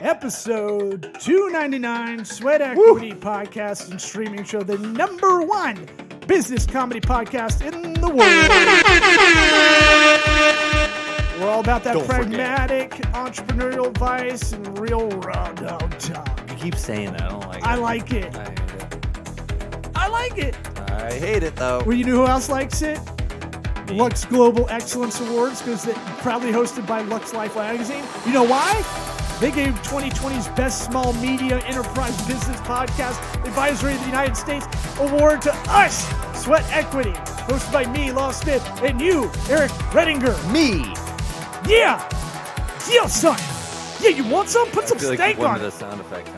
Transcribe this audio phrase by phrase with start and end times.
[0.00, 5.86] episode 299 Sweat Equity Podcast and Streaming Show, the number one
[6.26, 8.20] business comedy podcast in the world.
[11.40, 12.22] We're all about that Don't forget.
[12.22, 16.50] pragmatic entrepreneurial advice and real raw dog talk.
[16.50, 17.22] You keep saying that.
[17.22, 18.34] I don't like it.
[18.36, 18.38] I like it.
[18.38, 19.90] I hate it.
[19.96, 20.56] I like it.
[20.90, 21.82] I hate it though.
[21.84, 22.98] Well, you know who else likes it?
[23.90, 28.04] Lux Global Excellence Awards because they're proudly hosted by Lux Life Magazine.
[28.24, 28.84] You know why?
[29.40, 34.66] They gave 2020's Best Small Media Enterprise Business Podcast Advisory of the United States
[34.98, 36.06] award to us,
[36.38, 37.12] Sweat Equity,
[37.48, 40.36] hosted by me, Law Smith, and you, Eric Redinger.
[40.52, 40.80] Me.
[41.66, 42.06] Yeah!
[42.90, 43.38] Yeah, son!
[44.02, 44.68] Yeah, you want some?
[44.68, 45.72] Put I some feel like steak you wanted on a it.
[45.72, 46.28] sound effect,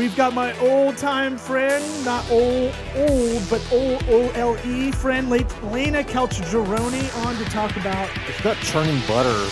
[0.00, 5.28] We've got my old time friend, not old, old, but old O L E friend,
[5.28, 9.28] late Lena Calcigeroni, on to talk about It's not churning butter.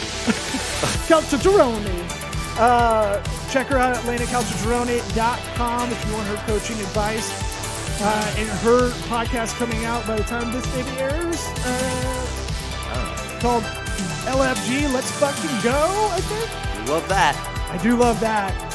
[1.06, 2.58] Calcigeroni.
[2.58, 8.00] Uh, check her out at lenacalcigeroni.com if you want her coaching advice.
[8.00, 12.26] Uh, and her podcast coming out by the time this maybe airs, uh,
[12.88, 13.40] I don't know.
[13.40, 13.64] called
[14.24, 16.86] LFG Let's Fucking Go, I think.
[16.86, 17.36] You love that.
[17.70, 18.67] I do love that.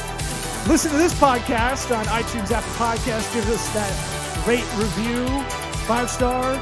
[0.67, 3.33] Listen to this podcast on iTunes, Apple Podcast.
[3.33, 5.27] Give us that rate, review,
[5.85, 6.53] five star.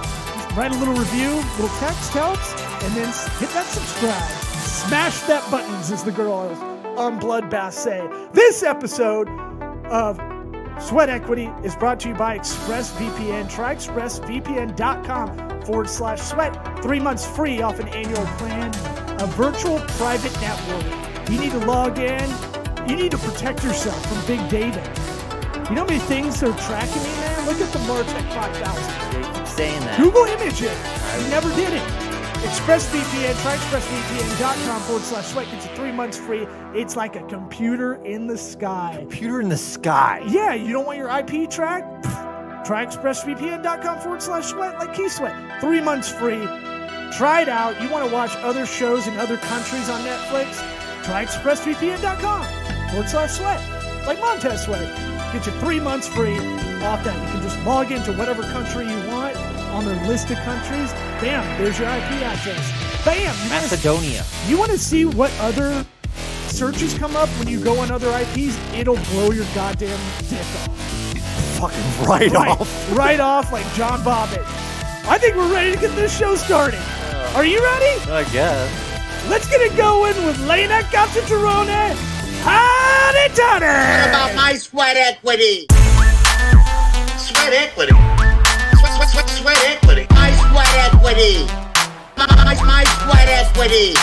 [0.57, 2.51] Write a little review, little text helps,
[2.83, 4.29] and then hit that subscribe.
[4.63, 6.57] Smash that buttons, as the girls
[6.97, 8.01] on Bloodbath say.
[8.33, 9.29] This episode
[9.85, 10.19] of
[10.81, 13.51] Sweat Equity is brought to you by ExpressVPN.
[13.51, 16.81] Try expressvpn.com forward slash sweat.
[16.81, 18.73] Three months free off an annual plan.
[19.21, 21.29] A virtual private network.
[21.29, 22.50] You need to log in.
[22.91, 24.81] You need to protect yourself from big data.
[25.69, 27.45] You know how many things are tracking me, man?
[27.45, 29.17] Look at the Martech 5000.
[29.17, 29.97] You keep saying that.
[29.97, 30.77] Google image it.
[31.23, 31.81] You never did it.
[32.43, 35.49] ExpressVPN, try expressvpn.com forward slash sweat.
[35.51, 36.45] Gets you three months free.
[36.75, 38.97] It's like a computer in the sky.
[38.99, 40.21] Computer in the sky.
[40.27, 42.03] Yeah, you don't want your IP tracked?
[42.67, 45.61] Try expressvpn.com forward slash sweat like Key Sweat.
[45.61, 46.45] Three months free.
[47.13, 47.81] Try it out.
[47.81, 50.57] You want to watch other shows in other countries on Netflix?
[51.05, 53.61] Try expressvpn.com forward slash sweat
[54.05, 54.81] like Montez Sweat.
[55.33, 56.37] Get you three months free
[56.83, 57.15] off that.
[57.27, 59.35] You can just log into whatever country you want
[59.71, 60.91] on their list of countries.
[61.21, 63.05] Bam, there's your IP address.
[63.05, 64.25] Bam, you wanna- Macedonia.
[64.47, 65.85] you want to see what other
[66.47, 68.57] searches come up when you go on other IPs?
[68.75, 70.77] It'll blow your goddamn dick off.
[71.59, 72.91] Fucking right, Right, off.
[72.97, 74.43] right off like John Bobbitt.
[75.07, 76.81] I think we're ready to get this show started.
[77.35, 78.11] Are you ready?
[78.11, 79.27] I guess.
[79.29, 80.81] Let's get it going with Lena
[83.11, 83.61] Calcigerone.
[83.61, 85.65] Howdy, What about my sweat equity?
[87.17, 87.91] Sweat equity.
[88.79, 90.07] Sweat, sweat, sweat, sweat equity.
[90.11, 91.45] My sweat equity.
[92.17, 93.95] My, my, my sweat equity.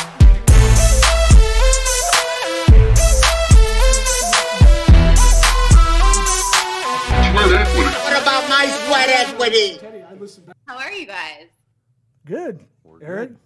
[7.35, 9.79] What about my sweat equity?
[9.79, 10.57] Teddy, I listened back.
[10.67, 11.47] How are you guys?
[12.25, 12.61] Good.
[12.85, 13.39] We're Eric, good.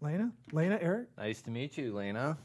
[0.00, 1.08] Lena, Lena, Eric.
[1.16, 2.36] Nice to meet you, Lena.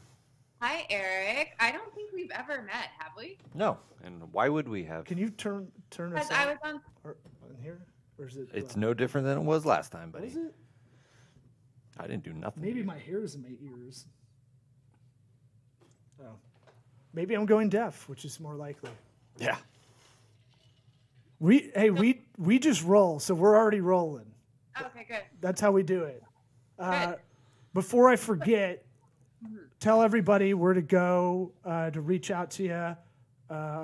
[0.62, 1.56] Hi, Eric.
[1.58, 3.36] I don't think we've ever met, have we?
[3.52, 3.78] No.
[4.04, 5.04] And why would we have?
[5.04, 6.80] Can you turn turn us Because I on, was on.
[7.02, 7.80] or, on here?
[8.16, 8.48] Or is it?
[8.54, 10.26] It's uh, no different than it was last time, buddy.
[10.26, 10.54] Was it?
[11.98, 12.62] I didn't do nothing.
[12.62, 14.06] Maybe my hair is in my ears.
[16.22, 16.36] Oh.
[17.12, 18.90] Maybe I'm going deaf, which is more likely.
[19.38, 19.56] Yeah.
[21.40, 24.30] We hey we we just roll, so we're already rolling.
[24.80, 25.22] Okay, good.
[25.40, 26.22] That's how we do it.
[26.78, 27.14] Uh,
[27.74, 28.84] before I forget,
[29.82, 32.72] tell everybody where to go uh, to reach out to you.
[32.72, 32.94] Uh,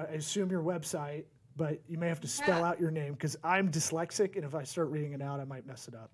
[0.08, 1.24] I assume your website,
[1.56, 2.68] but you may have to spell Yeah.
[2.68, 5.66] out your name because I'm dyslexic, and if I start reading it out, I might
[5.66, 6.10] mess it up.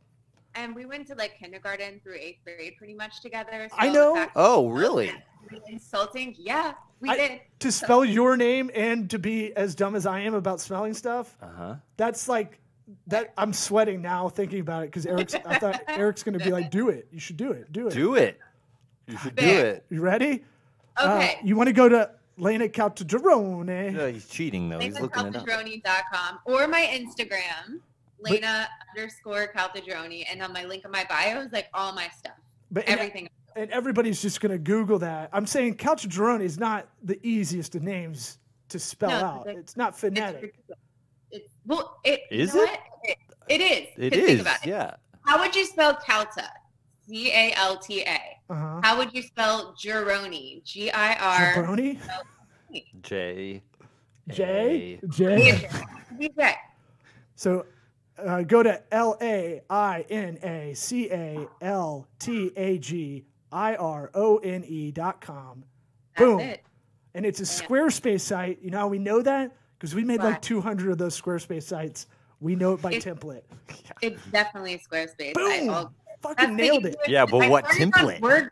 [0.56, 3.68] And we went to like kindergarten through eighth grade pretty much together.
[3.70, 4.14] So I know.
[4.14, 5.12] that's Oh, really?
[5.50, 6.34] really insulting.
[6.38, 7.40] Yeah, we I- did.
[7.60, 11.36] To spell your name and to be as dumb as I am about spelling stuff,
[11.42, 11.74] Uh huh.
[11.98, 12.58] that's like
[13.08, 13.34] that.
[13.36, 15.34] I'm sweating now thinking about it because Eric's.
[15.34, 17.08] I thought Eric's going to be like, "Do it.
[17.12, 17.70] You should do it.
[17.72, 18.38] Do it." Do it.
[19.06, 19.66] You should do Fair.
[19.66, 19.84] it.
[19.90, 20.44] You ready?
[20.96, 21.38] Uh, Okay.
[21.44, 23.92] you want to go to Lena Caltagirone?
[23.92, 24.78] No, he's cheating though.
[24.78, 25.44] He's looking it up.
[25.46, 27.80] LenaCaltadroni.com or my Instagram,
[28.20, 30.24] Lena underscore Caltadroni.
[30.30, 32.34] And on my link in my bio is like all my stuff.
[32.70, 33.28] But and, Everything.
[33.56, 35.28] and everybody's just going to Google that.
[35.32, 38.38] I'm saying Caltagirone is not the easiest of names
[38.70, 39.40] to spell No, out.
[39.48, 40.54] it's- It's not phonetic.
[41.30, 42.70] it's well, it you Is know it?
[42.70, 42.80] what?
[43.04, 43.18] It,
[43.48, 43.88] it is.
[43.96, 44.26] It 'cause is.
[44.26, 44.70] Think about it.
[44.70, 44.94] Yeah.
[45.26, 46.48] How would you spell Calta?
[47.08, 48.18] C A L T A.
[48.50, 48.80] Uh-huh.
[48.82, 50.62] How would you spell Gironi?
[50.64, 51.64] G I R.
[51.64, 51.98] Jabroni?
[53.02, 53.62] J.
[54.28, 54.98] J?
[55.02, 55.06] A.
[55.08, 55.68] J?
[56.18, 56.54] DJ.
[57.36, 57.66] So
[58.18, 63.76] uh, go to L A I N A C A L T A G I
[63.76, 65.64] R O N E dot com.
[66.16, 66.40] That's Boom.
[66.40, 66.62] it.
[67.14, 68.58] and it's a Squarespace site.
[68.62, 69.56] You know how we know that?
[69.78, 72.06] Because we made like 200 of those Squarespace sites.
[72.40, 73.42] We know it by It's- template.
[74.00, 75.32] It's definitely a Squarespace.
[75.36, 75.94] I, Boom!
[76.24, 76.96] All, Fucking that's nailed it.
[77.06, 78.20] Yeah, but I what started on template?
[78.20, 78.50] WordPress.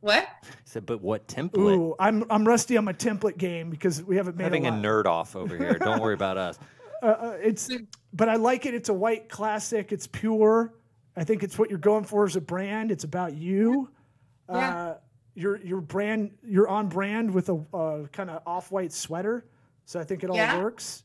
[0.00, 0.28] What?
[0.42, 1.58] I said, but what template?
[1.58, 4.72] Ooh, I'm I'm rusty on my template game because we haven't made Having a a
[4.72, 5.74] nerd off over here.
[5.78, 6.58] Don't worry about us.
[7.02, 7.70] Uh, uh, it's,
[8.12, 8.74] but I like it.
[8.74, 9.90] It's a white classic.
[9.90, 10.74] It's pure.
[11.16, 12.90] I think it's what you're going for as a brand.
[12.92, 13.88] It's about you.
[14.50, 14.76] Yeah.
[14.76, 14.94] Uh,
[15.34, 16.32] your your brand.
[16.46, 19.46] You're on brand with a uh, kind of off white sweater.
[19.86, 20.58] So I think it all Yeah.
[20.60, 21.04] works.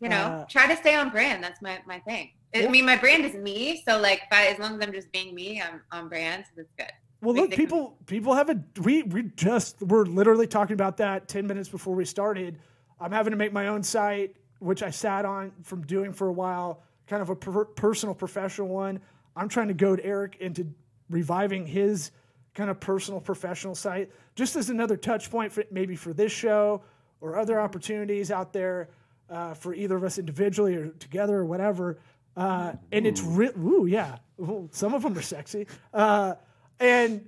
[0.00, 1.44] You know, Uh, try to stay on brand.
[1.44, 2.30] That's my, my thing.
[2.54, 3.82] I mean, my brand is me.
[3.86, 6.44] So like, as long as I'm just being me, I'm on brand.
[6.46, 6.92] So that's good.
[7.22, 11.46] Well, look, people people have a we we just we're literally talking about that ten
[11.46, 12.58] minutes before we started.
[13.00, 16.32] I'm having to make my own site, which I sat on from doing for a
[16.32, 19.00] while, kind of a per- personal professional one.
[19.34, 20.66] I'm trying to goad Eric into
[21.10, 22.10] reviving his
[22.54, 26.82] kind of personal professional site, just as another touch point for maybe for this show
[27.20, 28.88] or other opportunities out there
[29.28, 31.98] uh, for either of us individually or together or whatever.
[32.36, 35.66] Uh, and it's re- ooh yeah, Ooh, some of them are sexy.
[35.94, 36.34] Uh,
[36.78, 37.26] and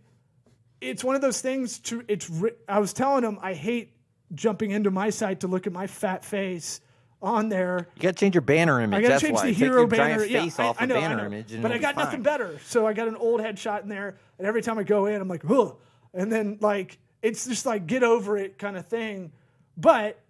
[0.81, 3.95] it's one of those things to it's ri- i was telling him i hate
[4.35, 6.81] jumping into my site to look at my fat face
[7.21, 8.97] on there You got to change your banner image.
[8.99, 9.47] i gotta That's change why.
[9.47, 11.25] the Take hero banner yeah face I, off I know, I banner know.
[11.25, 14.19] image, but i got be nothing better so i got an old headshot in there
[14.39, 15.77] and every time i go in i'm like Ugh.
[16.15, 19.33] and then like it's just like get over it kind of thing
[19.77, 20.21] but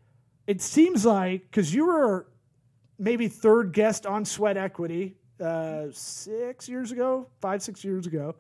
[0.47, 2.27] it seems like because you were
[2.99, 8.35] maybe third guest on sweat equity uh, six years ago five six years ago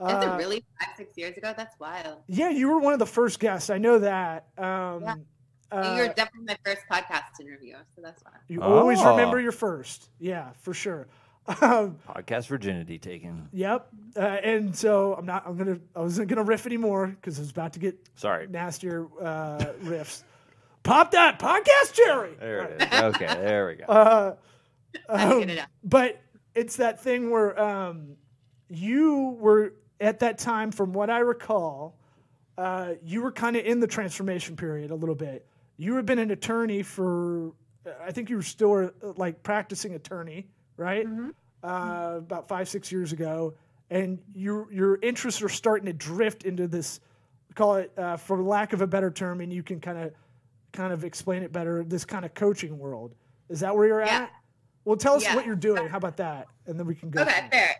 [0.00, 1.54] Is Uh, it really five, six years ago?
[1.56, 2.18] That's wild.
[2.26, 3.70] Yeah, you were one of the first guests.
[3.70, 4.48] I know that.
[4.58, 5.14] Um, Yeah.
[5.72, 8.32] uh, You're definitely my first podcast interview, so that's fine.
[8.48, 9.10] you always Oh.
[9.12, 10.10] remember your first.
[10.18, 11.06] Yeah, for sure.
[11.60, 13.50] Um, Podcast virginity taken.
[13.52, 13.88] yep.
[14.16, 15.46] Uh, and so I'm not.
[15.46, 15.78] I'm gonna.
[15.94, 18.46] I wasn't gonna riff anymore because I was about to get Sorry.
[18.46, 20.22] nastier uh, riffs.
[20.84, 22.36] Pop that podcast, Jerry.
[22.38, 23.00] There it is.
[23.00, 23.84] Okay, there we go.
[23.86, 24.36] Uh,
[25.08, 25.68] um, get it out.
[25.82, 26.20] but
[26.54, 28.16] it's that thing where um,
[28.68, 31.98] you were at that time, from what I recall,
[32.58, 35.46] uh, you were kind of in the transformation period a little bit.
[35.78, 37.52] You had been an attorney for,
[38.00, 40.46] I think you were still uh, like practicing attorney,
[40.76, 41.06] right?
[41.62, 43.54] Uh, about five, six years ago,
[43.88, 47.00] and your your interests are starting to drift into this.
[47.54, 50.12] Call it, uh, for lack of a better term, and you can kind of
[50.74, 51.84] kind of explain it better.
[51.84, 53.14] This kind of coaching world.
[53.48, 54.24] Is that where you're Yeah.
[54.24, 54.30] at?
[54.84, 55.34] Well, tell us Yeah.
[55.34, 55.88] what you're doing.
[55.88, 56.48] How about that?
[56.66, 57.22] And then we can go.
[57.22, 57.76] Okay, fair.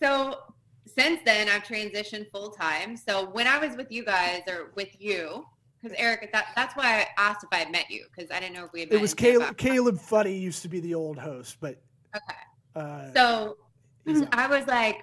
[0.00, 0.38] So
[0.86, 2.96] since then, I've transitioned full time.
[2.96, 5.44] So when I was with you guys or with you,
[5.80, 8.54] because Eric, that, that's why I asked if I had met you because I didn't
[8.54, 8.98] know if we had met.
[8.98, 9.58] It was Caleb.
[9.58, 11.82] Caleb Fuddy used to be the old host, but
[12.14, 12.38] Okay.
[12.76, 13.56] uh, So.
[14.32, 15.00] I was like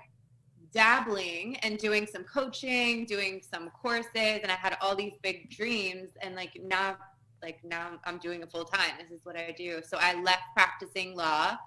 [0.74, 4.12] dabbling and doing some coaching, doing some courses,
[4.44, 6.10] and I had all these big dreams.
[6.22, 6.98] And like now,
[7.42, 8.92] like now I'm doing it full time.
[9.00, 9.82] This is what I do.
[9.88, 11.58] So I left practicing law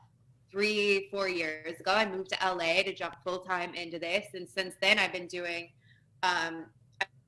[0.50, 1.92] three, four years ago.
[1.92, 4.26] I moved to LA to jump full time into this.
[4.34, 5.70] And since then, I've been doing,
[6.22, 6.66] um,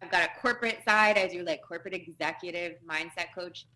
[0.02, 1.16] I've got a corporate side.
[1.16, 3.66] I do like corporate executive mindset coach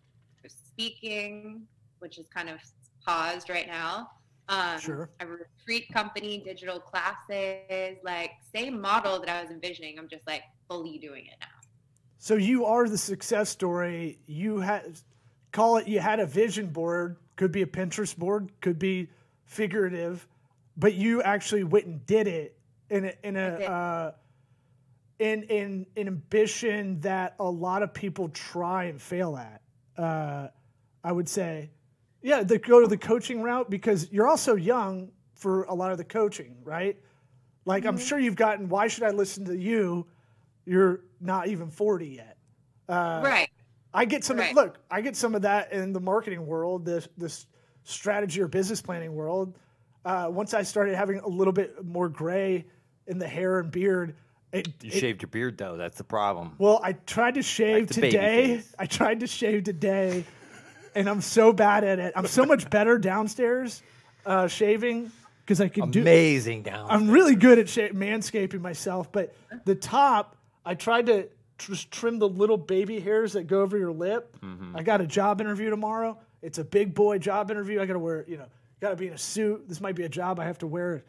[0.41, 1.63] for speaking,
[1.97, 2.59] which is kind of
[3.05, 4.11] paused right now.
[4.49, 5.09] Um, Sure.
[5.19, 9.97] A retreat company, digital classes, like same model that I was envisioning.
[9.99, 11.47] I'm just like fully doing it now.
[12.21, 14.19] So you are the success story.
[14.27, 14.99] You had
[15.53, 15.87] call it.
[15.87, 17.15] You had a vision board.
[17.37, 18.51] Could be a Pinterest board.
[18.59, 19.09] Could be
[19.45, 20.27] figurative,
[20.75, 22.57] but you actually went and did it
[22.89, 24.11] in a in a uh,
[25.19, 29.61] in in an ambition that a lot of people try and fail at.
[29.97, 30.49] Uh,
[31.01, 31.69] I would say,
[32.21, 35.97] yeah, they go to the coaching route because you're also young for a lot of
[35.97, 36.97] the coaching, right?
[37.63, 38.67] Like I'm sure you've gotten.
[38.67, 40.05] Why should I listen to you?
[40.65, 42.37] You're not even 40 yet.
[42.87, 43.49] Uh, right.
[43.93, 44.37] I get some.
[44.37, 44.53] Right.
[44.55, 47.47] Look, I get some of that in the marketing world, this this
[47.83, 49.57] strategy or business planning world.
[50.05, 52.65] Uh, once I started having a little bit more gray
[53.07, 54.15] in the hair and beard,
[54.53, 55.75] it, You it- shaved your beard though.
[55.77, 56.53] That's the problem.
[56.59, 58.63] well, I tried to shave the baby today.
[58.77, 60.23] I tried to shave today,
[60.95, 62.13] and I'm so bad at it.
[62.15, 63.81] I'm so much better downstairs
[64.25, 65.11] uh, shaving
[65.45, 66.01] because I can do.
[66.01, 66.87] Amazing down.
[66.91, 69.35] I'm really good at sha- manscaping myself, but
[69.65, 70.35] the top,
[70.69, 74.37] I tried to just trim the little baby hairs that go over your lip.
[74.41, 74.75] Mm-hmm.
[74.77, 76.15] I got a job interview tomorrow.
[76.43, 77.81] It's a big boy job interview.
[77.81, 78.45] I got to wear, you know,
[78.79, 79.67] got to be in a suit.
[79.67, 81.03] This might be a job I have to wear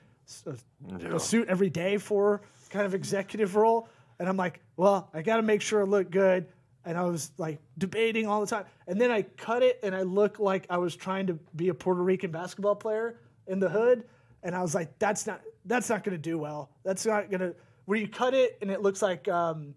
[0.46, 2.40] a, a- a suit every day for,
[2.70, 3.86] kind of executive role.
[4.18, 6.46] And I'm like, well, I got to make sure I look good.
[6.86, 8.64] And I was like debating all the time.
[8.86, 11.74] And then I cut it and I look like I was trying to be a
[11.74, 14.04] Puerto Rican basketball player in the hood.
[14.42, 16.70] And I was like, that's not that's not gonna do well.
[16.82, 17.52] That's not gonna
[17.90, 19.74] where you cut it and it looks like um,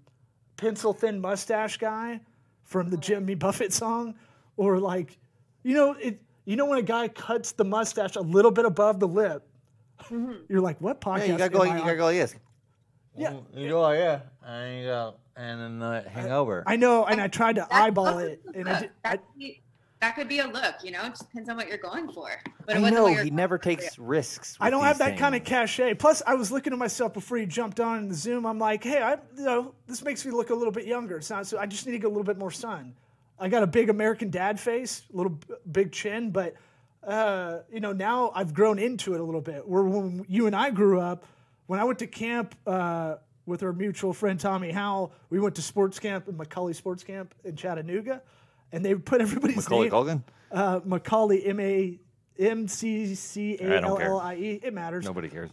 [0.55, 2.21] pencil thin mustache guy.
[2.63, 4.13] from the Jimmy Buffett song,
[4.55, 5.17] or like,
[5.63, 6.21] you know, it.
[6.45, 9.47] You know when a guy cuts the mustache a little bit above the lip,
[10.47, 11.19] you're like, what podcast?
[11.19, 11.61] Yeah, you gotta go.
[11.63, 12.35] I You gotta go like this.
[13.17, 13.37] Yeah.
[13.55, 16.63] You go like yeah, and you go, and then uh, hang over.
[16.67, 19.62] I know, and I tried to eyeball it, and I, did, I could be,
[20.03, 21.01] that could be a look, you know.
[21.05, 22.29] It just depends on what you're going for.
[22.65, 23.63] But it I wasn't know he going never for.
[23.63, 24.57] takes risks.
[24.59, 25.49] I don't have these that kind of things.
[25.49, 25.93] cachet.
[25.93, 28.45] Plus, I was looking at myself before you jumped on in the Zoom.
[28.45, 31.15] I'm like, hey, I, you know, this makes me look a little bit younger.
[31.17, 31.57] It's not so.
[31.57, 32.93] I just need to get a little bit more sun.
[33.39, 36.55] I got a big American dad face, a little b- big chin, but
[37.07, 39.65] uh, you know, now I've grown into it a little bit.
[39.65, 41.25] Where when you and I grew up,
[41.67, 45.61] when I went to camp uh, with our mutual friend Tommy Howell, we went to
[45.61, 48.21] sports camp in McCallie Sports Camp in Chattanooga,
[48.73, 49.91] and they put everybody's Macaulay name.
[49.91, 50.23] Culkin.
[50.51, 51.99] Uh, McCallie, M A
[52.37, 54.59] M C C A L L I E.
[54.61, 55.05] It matters.
[55.05, 55.51] Nobody cares.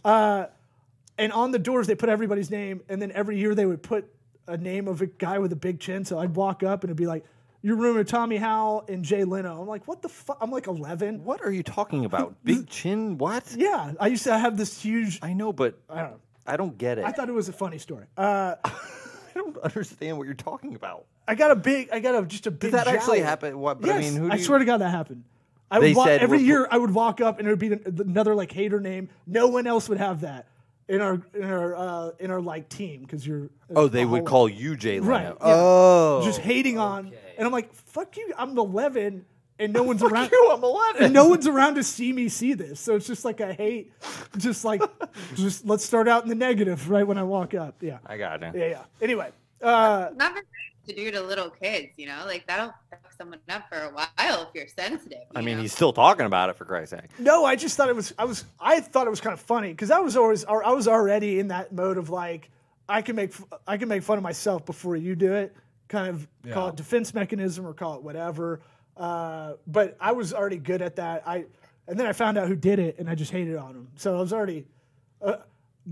[1.17, 4.11] And on the doors, they put everybody's name, and then every year they would put
[4.47, 6.03] a name of a guy with a big chin.
[6.03, 7.25] So I'd walk up and it'd be like,
[7.61, 10.67] "Your room with Tommy Howell and Jay Leno." I'm like, "What the fuck?" I'm like
[10.67, 11.23] 11.
[11.23, 12.35] what are you talking about?
[12.43, 13.19] Big chin?
[13.19, 13.53] What?
[13.55, 15.19] Yeah, I used to have this huge.
[15.21, 16.19] I know, but I don't know.
[16.47, 17.05] I don't get it.
[17.05, 18.05] I thought it was a funny story.
[18.17, 18.55] Uh,
[19.35, 21.05] I don't understand what you're talking about.
[21.27, 21.89] I got a big.
[21.91, 22.71] I got a just a big.
[22.71, 23.27] Did that actually jowl.
[23.27, 23.59] happen?
[23.59, 23.81] What?
[23.81, 24.27] But Yes, I mean, who?
[24.27, 25.23] Do I you, swear to God that happened.
[25.69, 27.59] I They would walk, said every we're- year I would walk up and it would
[27.59, 27.71] be
[28.01, 29.09] another like hater name.
[29.25, 30.47] No one else would have that
[30.89, 33.49] in our in our uh, in our like team because you're.
[33.73, 35.09] Oh, they would whole- call you Jay Leno.
[35.09, 35.35] Right, yeah.
[35.39, 38.33] Oh, just hating on, and I'm like, fuck you.
[38.37, 39.25] I'm 11,
[39.61, 40.31] and no one's around.
[40.31, 40.51] you.
[40.51, 41.03] I'm 11.
[41.03, 43.93] And no one's around to see me see this, so it's just like I hate.
[44.37, 44.81] Just like,
[45.35, 47.75] just let's start out in the negative right when I walk up.
[47.81, 48.55] Yeah, I got it.
[48.55, 48.83] yeah, yeah.
[49.01, 52.23] Anyway, uh, Not very nice to do to little kids, you know.
[52.25, 55.19] Like that'll fuck someone up for a while if you're sensitive.
[55.35, 55.61] I mean, know?
[55.61, 57.19] he's still talking about it for Christ's sake.
[57.19, 58.13] No, I just thought it was.
[58.17, 58.45] I was.
[58.59, 60.43] I thought it was kind of funny because I was always.
[60.45, 62.49] I was already in that mode of like,
[62.89, 63.33] I can make.
[63.67, 65.55] I can make fun of myself before you do it.
[65.87, 68.61] Kind of call it defense mechanism or call it whatever.
[68.97, 71.23] Uh, but I was already good at that.
[71.27, 71.45] I
[71.87, 73.87] and then I found out who did it, and I just hated on him.
[73.95, 74.65] So I was already
[75.21, 75.37] uh,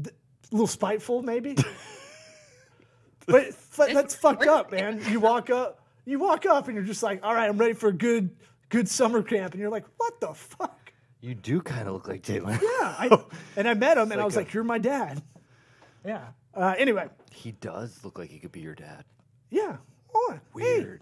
[0.01, 1.56] th- a little spiteful, maybe.
[3.25, 3.46] but
[3.77, 5.01] but that's fucked up, man.
[5.10, 5.86] You walk up.
[6.06, 8.29] You walk up, and you're just like, all right, I'm ready for a good
[8.70, 10.91] good summer camp, and you're like, what the fuck?
[11.22, 12.60] You do kind of look like Jay Leno.
[12.62, 13.20] Yeah, I,
[13.58, 15.22] and I met him, and I was a- like, "You're my dad."
[16.06, 16.27] Yeah.
[16.56, 19.03] Uh, anyway, He does look like he could be your dad.
[19.50, 19.77] yeah.
[20.15, 20.98] Oh, hey.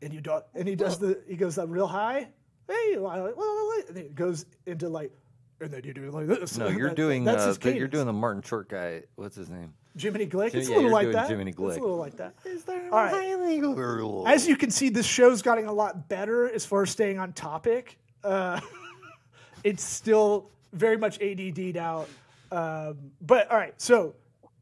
[0.00, 0.04] Weird.
[0.10, 2.28] And you don't and he does the he goes up real high.
[2.68, 5.10] Hey, and it goes into like,
[5.60, 6.58] and then you do like this.
[6.58, 7.24] No, you're That- doing.
[7.24, 9.02] That's Uh, his the, you're doing the Martin Short guy.
[9.16, 9.72] What's his name?
[9.98, 10.52] Jiminy Glick.
[10.52, 11.28] Jim- It's yeah, a little you're like doing that.
[11.28, 12.34] Jiminy It's a little like that.
[12.44, 13.12] Is there All right.
[13.12, 14.32] right.
[14.32, 17.32] As you can see, this show's gotten a lot better as far as staying on
[17.32, 17.98] topic.
[18.22, 18.60] Uh,
[19.64, 22.08] it's still very much ADD'd out.
[22.52, 24.14] Um, but all right, so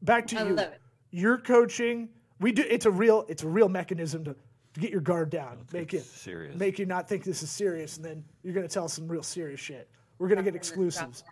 [0.03, 0.55] back to I you.
[0.55, 0.81] love it.
[1.11, 2.09] You're coaching.
[2.41, 2.65] We do.
[2.69, 3.25] It's a real.
[3.29, 4.37] It's a real mechanism to,
[4.77, 5.59] to get your guard down.
[5.73, 6.55] Make it serious.
[6.57, 9.23] Make you not think this is serious, and then you're going to tell some real
[9.23, 9.89] serious shit.
[10.19, 11.25] We're going to get exclusives.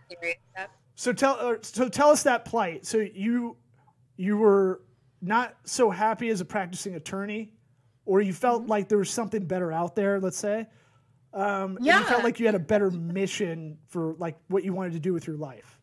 [0.94, 2.86] So tell uh, so tell us that plight.
[2.86, 3.56] So you
[4.16, 4.80] you were
[5.20, 7.52] not so happy as a practicing attorney,
[8.06, 8.70] or you felt Mm-hmm.
[8.70, 10.20] like there was something better out there.
[10.20, 10.66] Let's say,
[11.34, 11.98] um, and Yeah.
[12.00, 15.12] you felt like you had a better mission for like what you wanted to do
[15.12, 15.78] with your life.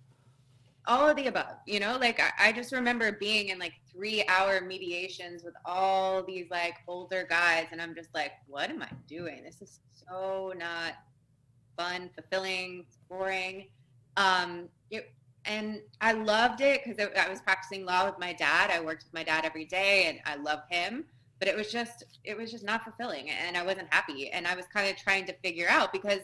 [0.87, 1.97] All of the above you know?
[1.99, 6.75] Like I, I just remember being in like three hour mediations with all these like
[6.87, 9.43] older guys and i'm just like what am i doing?
[9.43, 10.93] This is so not
[11.77, 13.67] fun fulfilling boring.
[14.17, 15.11] Um it,
[15.45, 18.69] and i loved it because i was practicing law with my dad.
[18.71, 21.05] I worked with my dad every day and i love him
[21.39, 24.55] but it was just it was just not fulfilling and i wasn't happy and i
[24.55, 26.19] was kind of trying to figure out because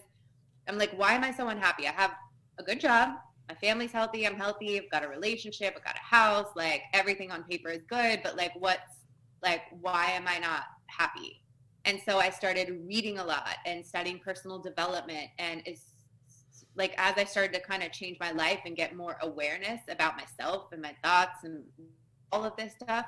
[0.68, 1.88] i'm like why am i so unhappy?
[1.88, 2.12] I have
[2.60, 3.16] a good job
[3.50, 7.32] my family's healthy i'm healthy i've got a relationship i've got a house like everything
[7.32, 8.98] on paper is good but like what's
[9.44, 11.42] like why am i not happy?
[11.86, 15.94] And so i started reading a lot and studying personal development and it's
[16.76, 20.18] like as i started to kind of change my life and get more awareness about
[20.18, 21.64] myself and my thoughts and
[22.32, 23.06] all of this stuff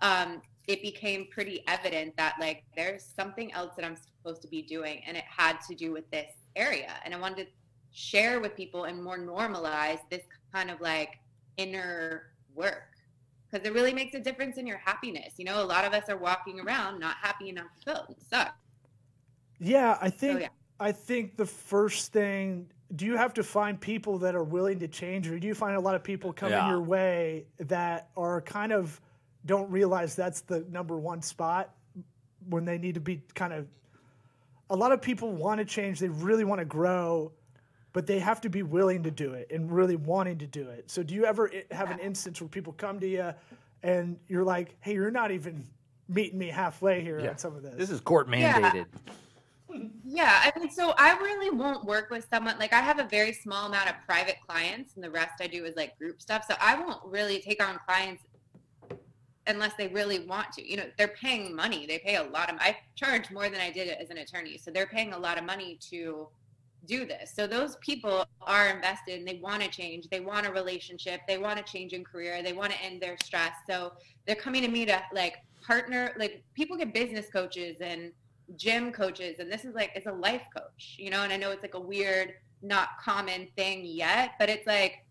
[0.00, 4.62] um, it became pretty evident that like there's something else that i'm supposed to be
[4.62, 7.50] doing and it had to do with this area and i wanted to
[7.92, 10.22] share with people and more normalize this
[10.52, 11.18] kind of like
[11.56, 12.92] inner work
[13.50, 15.34] because it really makes a difference in your happiness.
[15.36, 18.06] You know, a lot of us are walking around not happy and unfulfilled.
[18.10, 18.52] It sucks.
[19.58, 20.48] Yeah, I think yeah.
[20.80, 22.66] I think the first thing.
[22.96, 25.76] Do you have to find people that are willing to change, or do you find
[25.76, 26.68] a lot of people coming Yeah.
[26.68, 29.00] your way that are kind of
[29.46, 31.74] don't realize that's the number one spot
[32.48, 33.66] when they need to be kind of.
[34.70, 36.00] A lot of people want to change.
[36.00, 37.32] They really want to grow,
[37.92, 40.90] but they have to be willing to do it and really wanting to do it.
[40.90, 43.32] So, do you ever have an instance where people come to you
[43.82, 45.66] and you're like, "Hey, you're not even
[46.08, 47.30] meeting me halfway here Yeah.
[47.30, 47.74] on some of this.
[47.76, 48.60] This is court Yeah.
[48.60, 48.86] mandated.
[50.04, 53.32] Yeah, I mean, so I really won't work with someone like I have a very
[53.32, 56.44] small amount of private clients, and the rest I do is like group stuff.
[56.46, 58.22] So I won't really take on clients
[59.46, 60.70] unless they really want to.
[60.70, 61.86] You know, they're paying money.
[61.86, 62.56] They pay a lot of.
[62.60, 65.44] I charge more than I did as an attorney, so they're paying a lot of
[65.44, 66.28] money to
[66.86, 67.32] do this.
[67.34, 70.08] So those people are invested and they want to change.
[70.10, 71.20] They want a relationship.
[71.28, 72.42] They want to change in career.
[72.42, 73.52] They want to end their stress.
[73.68, 73.92] So
[74.26, 76.12] they're coming to me to like partner.
[76.18, 78.12] Like people get business coaches and
[78.56, 81.22] gym coaches, and this is like it's a life coach, you know.
[81.22, 85.04] And I know it's like a weird, not common thing yet, but it's like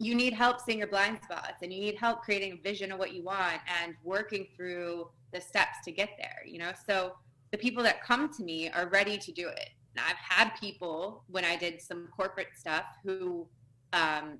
[0.00, 2.98] you need help seeing your blind spots and you need help creating a vision of
[2.98, 7.14] what you want and working through the steps to get there you know so
[7.50, 9.70] the people that come to me are ready to do it
[10.06, 13.46] i've had people when i did some corporate stuff who
[13.92, 14.38] um,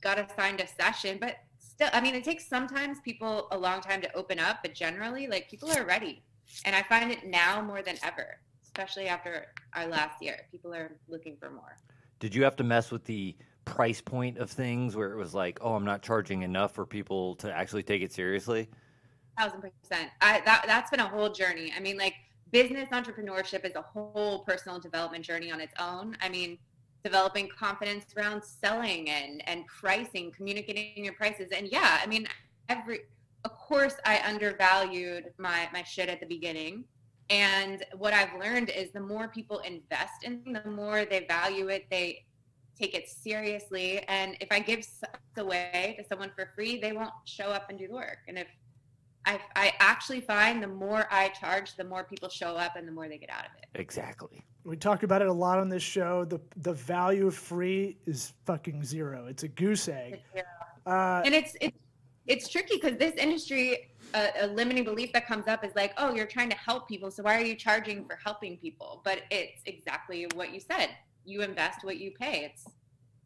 [0.00, 4.00] got assigned a session but still i mean it takes sometimes people a long time
[4.00, 6.22] to open up but generally like people are ready
[6.64, 10.96] and i find it now more than ever especially after our last year people are
[11.08, 11.76] looking for more
[12.18, 15.58] Did you have to mess with the price point of things where it was like,
[15.60, 18.68] oh, I'm not charging enough for people to actually take it seriously?
[19.38, 20.10] thousand percent.
[20.20, 21.72] I that that's been a whole journey.
[21.76, 22.14] I mean, like
[22.52, 26.16] business entrepreneurship is a whole personal development journey on its own.
[26.20, 26.58] I mean,
[27.04, 32.26] developing confidence around selling and and pricing, communicating your prices, and yeah, I mean,
[32.68, 33.00] every
[33.44, 36.84] of course I undervalued my my shit at the beginning.
[37.28, 41.86] And what I've learned is the more people invest in, the more they value it.
[41.90, 42.24] They
[42.78, 44.00] take it seriously.
[44.06, 44.86] And if I give
[45.36, 48.18] away to someone for free, they won't show up and do the work.
[48.28, 48.46] And if
[49.26, 52.92] I, I actually find the more I charge, the more people show up and the
[52.92, 53.66] more they get out of it.
[53.80, 54.44] Exactly.
[54.64, 56.24] we talk about it a lot on this show.
[56.24, 59.26] The the value of free is fucking zero.
[59.26, 60.22] It's a goose egg.
[60.86, 61.76] Uh, And it's it's
[62.26, 66.12] it's tricky because this industry, a, a limiting belief that comes up is like, oh,
[66.14, 69.00] you're trying to help people, so why are you charging for helping people?
[69.04, 70.88] But it's exactly what you said.
[71.24, 72.44] You invest what you pay.
[72.44, 72.64] It's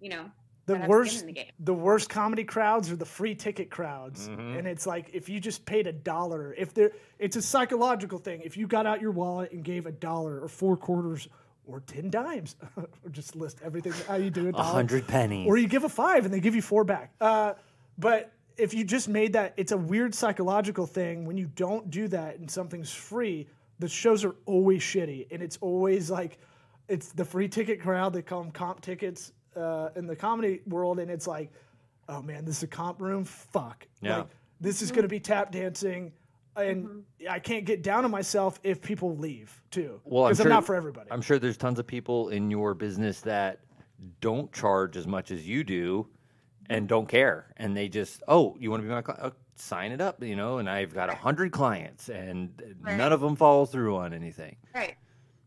[0.01, 0.25] you know
[0.73, 1.47] the gotta have skin worst in the game.
[1.61, 4.59] the worst comedy crowds are the free ticket crowds Mhm.
[4.59, 8.41] and it's like if you just paid a dollar if there it's a psychological thing
[8.45, 11.29] if you got out your wallet and gave a dollar or four quarters
[11.67, 15.47] or 10 dimes or just list everything how you do it A hundred pennies.
[15.49, 17.53] or you give a five and they give you four back uh,
[17.99, 22.09] but if you just made that it's a weird psychological thing when you don't do
[22.09, 23.47] that and something's free
[23.79, 26.39] the shows are always shitty and it's always like
[26.89, 30.99] it's the free ticket crowd they call them comp tickets uh, in the comedy world
[30.99, 31.51] and it's like
[32.09, 34.19] oh man this is a comp room fuck Yeah.
[34.19, 34.27] like
[34.61, 36.13] this is going to be tap dancing
[36.57, 40.49] and i can't get down on myself if people leave too Well, I'm because I'm,
[40.49, 43.61] not for everybody I'm sure there's tons of people in your business that
[44.21, 46.09] don't charge as much as you do
[46.69, 47.53] and don't care.
[47.57, 49.35] And they just, oh, you want to be my client?
[49.57, 52.51] sign it up, you know, and I've got a hundred clients and
[52.83, 54.57] none of them follow through on anything.
[54.75, 54.95] Right.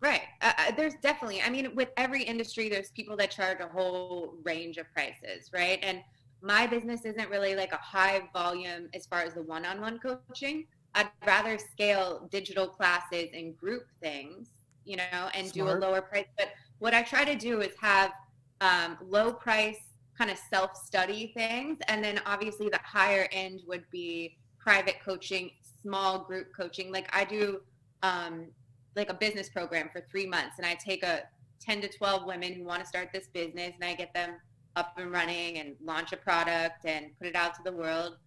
[0.03, 0.23] Right.
[0.41, 4.35] Uh, uh, there's definitely, I mean, with every industry, there's people that charge a whole
[4.43, 5.79] range of prices, right?
[5.81, 6.01] And
[6.41, 9.99] my business isn't really like a high volume as far as the one on one
[9.99, 10.65] coaching.
[10.93, 14.49] I'd rather scale digital classes and group things,
[14.83, 16.27] you know, and do a lower price.
[16.37, 18.11] But what I try to do is have
[18.59, 19.79] um, low price
[20.17, 21.77] kind of self study things.
[21.87, 26.91] And then obviously the higher end would be private coaching, small group coaching.
[26.91, 27.61] Like I do
[28.03, 28.47] um,
[28.95, 31.23] like a business program for three months and I take a
[31.60, 34.32] 10 to 12 women who want to start this business and I get them
[34.75, 38.17] up and running and launch a product and put it out to the world.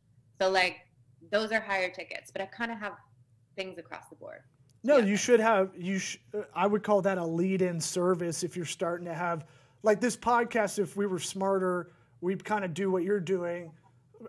[0.41, 0.79] So like
[1.31, 2.95] those are higher tickets, but I kind of have
[3.57, 4.41] things across the board.
[4.85, 5.07] No, Yeah.
[5.07, 5.71] you should have.
[5.77, 8.43] You, sh- uh, I would call that a lead-in service.
[8.45, 9.47] If you're starting to have,
[9.83, 13.73] like this podcast, if we were smarter, we'd kind of do what you're doing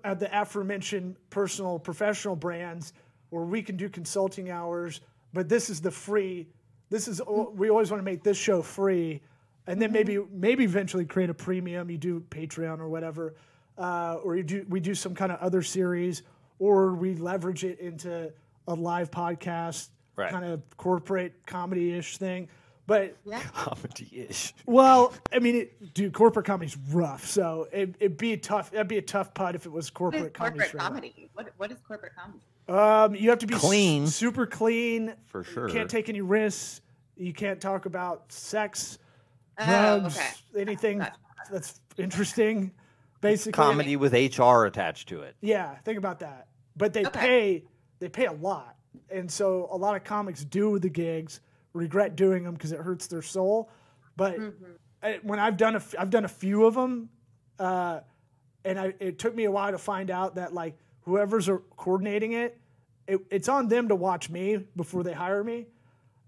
[0.04, 2.94] at the aforementioned personal, professional brands,
[3.30, 5.02] where we can do consulting hours.
[5.38, 6.48] But this is the free.
[6.90, 7.22] This is
[7.54, 9.22] we always want to make this show free,
[9.68, 11.92] and then maybe maybe eventually create a premium.
[11.92, 13.36] You do Patreon or whatever,
[13.78, 16.24] uh, or you do we do some kind of other series,
[16.58, 18.34] or we leverage it into
[18.68, 20.32] a live podcast Right.
[20.32, 22.50] kind of corporate comedy ish thing.
[22.88, 23.40] But Yeah.
[23.54, 24.56] Comedy ish.
[24.66, 27.28] well, I mean, it, dude, corporate comedy's rough.
[27.28, 28.72] So it, it'd be a tough.
[28.72, 30.58] That'd be a tough putt if it was is corporate comedy.
[30.62, 31.30] corporate comedy?
[31.36, 32.40] What, what is corporate comedy?
[32.68, 34.08] Um, you have to be s- Clean.
[34.08, 35.14] super clean.
[35.28, 35.68] For sure.
[35.68, 36.82] You can't take any risks.
[37.16, 39.00] You can't talk about sex,
[39.60, 40.62] Oh, drugs, okay.
[40.62, 41.00] anything
[41.52, 42.72] that's interesting.
[43.22, 45.36] Basically, Comedy with HR attached to it.
[45.42, 46.48] Yeah, think about that.
[46.76, 47.20] But they Okay.
[47.20, 47.64] pay
[48.00, 48.76] they pay a lot,
[49.10, 51.40] and so a lot of comics do the gigs,
[51.74, 53.72] regret doing them because it hurts their soul.
[54.16, 54.38] But
[55.02, 57.10] I, when I've done a f- I've done a few of them,
[57.58, 58.02] uh,
[58.64, 60.78] and I, it took me a while to find out that like
[61.08, 62.60] whoever's coordinating it
[63.08, 65.66] it, it's on them to watch me before they hire me.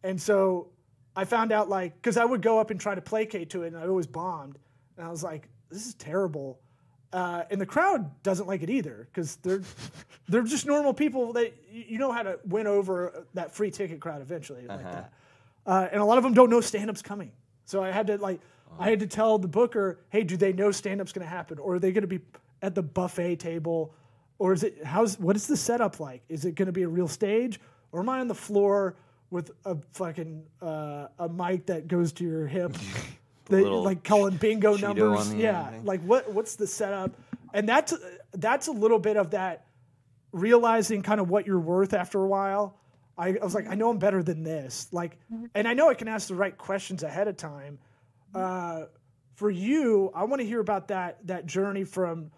[0.04, 0.70] And so
[1.16, 3.68] I found out like because I would go up and try to placate to it,
[3.68, 4.58] and I always bombed.
[4.98, 6.60] And I was like, this is terrible.
[7.12, 9.62] Uh, and the crowd doesn't like it either because they're
[10.30, 14.22] they're just normal people that you know how to win over that free ticket crowd
[14.22, 15.14] eventually like that.
[15.66, 17.32] Uh, and a lot of them don't know stand-up's coming.
[17.66, 18.40] So I had to like
[18.80, 21.76] I had to tell the booker, hey, do they know stand-up's going to happen, or
[21.76, 22.22] are they going to be
[22.62, 23.94] at the buffet table,
[24.40, 26.24] or is it how's what is the setup like?
[26.30, 27.60] Is it going to be a real stage,
[27.92, 28.96] or am I on the floor
[29.30, 32.76] with a fucking uh, a mic that goes to your hip,
[33.46, 35.34] that, like calling bingo Cheeto numbers?
[35.36, 37.12] Yeah, end like what what's the setup?
[37.54, 37.94] And that's
[38.32, 39.66] that's a little bit of that
[40.32, 42.76] realizing kind of what you're worth after a while.
[43.18, 44.88] I, I was like, I know I'm better than this.
[44.94, 45.18] Like,
[45.54, 47.80] and I know I can ask the right questions ahead of time.
[48.34, 48.84] Uh,
[49.36, 52.32] for you, I want to hear about that that journey from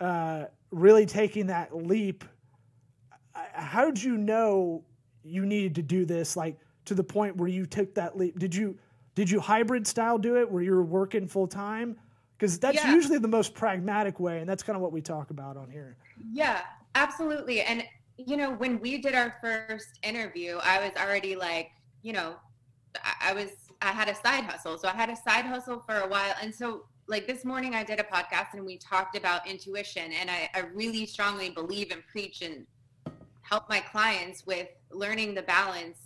[0.00, 0.44] uh,
[0.74, 2.24] really taking that leap.
[3.32, 4.84] How did you know
[5.22, 6.36] you needed to do this?
[6.36, 8.38] Like to the point where you took that leap.
[8.38, 8.76] Did you
[9.14, 11.96] did you hybrid style do it where you were working full time?
[12.36, 12.92] Because that's Yeah.
[12.92, 15.96] usually the most pragmatic way, and that's kind of what we talk about on here.
[16.32, 16.62] Yeah,
[16.94, 17.62] absolutely.
[17.62, 17.84] And
[18.16, 21.70] you know, when we did our first interview, I was already like,
[22.02, 22.36] you know,
[23.20, 23.50] I was
[23.82, 24.78] I had a side hustle.
[24.78, 26.34] So I had a side hustle for a while.
[26.42, 30.30] And so like this morning I did a podcast and we talked about intuition and
[30.30, 32.66] I, I really strongly believe and preach and
[33.42, 35.98] help my clients with learning the balance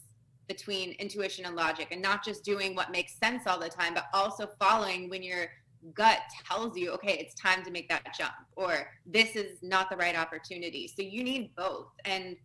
[0.48, 4.06] between intuition and logic and not just doing what makes sense all the time, but
[4.12, 5.46] also following when your
[5.94, 9.96] gut tells you, okay, it's time to make that jump, or this is not the
[9.96, 10.88] right opportunity.
[10.88, 11.86] So you need both.
[12.04, 12.36] And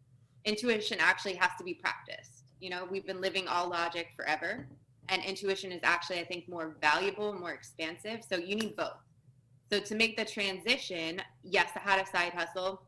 [0.45, 2.43] intuition actually has to be practiced.
[2.59, 4.67] You know, we've been living all logic forever,
[5.09, 8.21] and intuition is actually, I think, more valuable, more expansive.
[8.27, 8.97] So you need both.
[9.71, 12.83] So to make the transition, yes, I had a side hustle.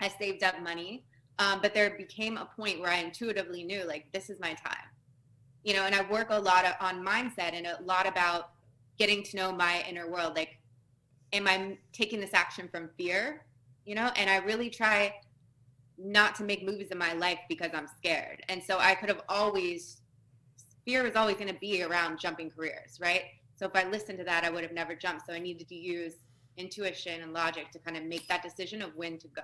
[0.00, 1.04] I saved up money.
[1.38, 4.88] Um, but there became a point where I intuitively knew, like, this is my time.
[5.64, 8.50] You know, and I work a lot of, on mindset and a lot about
[8.98, 10.34] getting to know my inner world.
[10.34, 10.58] Like,
[11.32, 13.44] am I taking this action from fear?
[13.84, 15.14] You know, and I really try
[15.98, 18.42] not to make movies in my life because I'm scared.
[18.48, 20.00] And so I could have always,
[20.86, 23.22] fear is always going to be around jumping careers, right?
[23.56, 25.26] So if I listened to that, I would have never jumped.
[25.26, 26.14] So I needed to use
[26.56, 29.42] intuition and logic to kind of make that decision of when to go,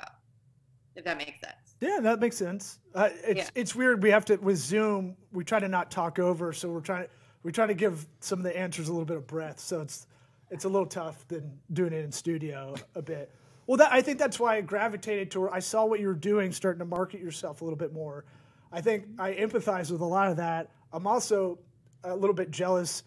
[0.96, 1.74] if that makes sense.
[1.80, 2.78] Yeah, that makes sense.
[2.94, 3.48] Uh, it's Yeah.
[3.54, 4.02] it's weird.
[4.02, 5.16] We have to with Zoom.
[5.32, 7.10] We try to not talk over, so we're trying to
[7.42, 9.58] we try to give some of the answers a little bit of breath.
[9.58, 10.06] So it's
[10.50, 13.34] it's a little tough than doing it in studio a bit.
[13.66, 15.48] Well, that, I think that's why I gravitated to.
[15.48, 18.24] I saw what you were doing, starting to market yourself a little bit more.
[18.70, 20.70] I think I empathize with a lot of that.
[20.92, 21.58] I'm also
[22.04, 23.02] a little bit jealous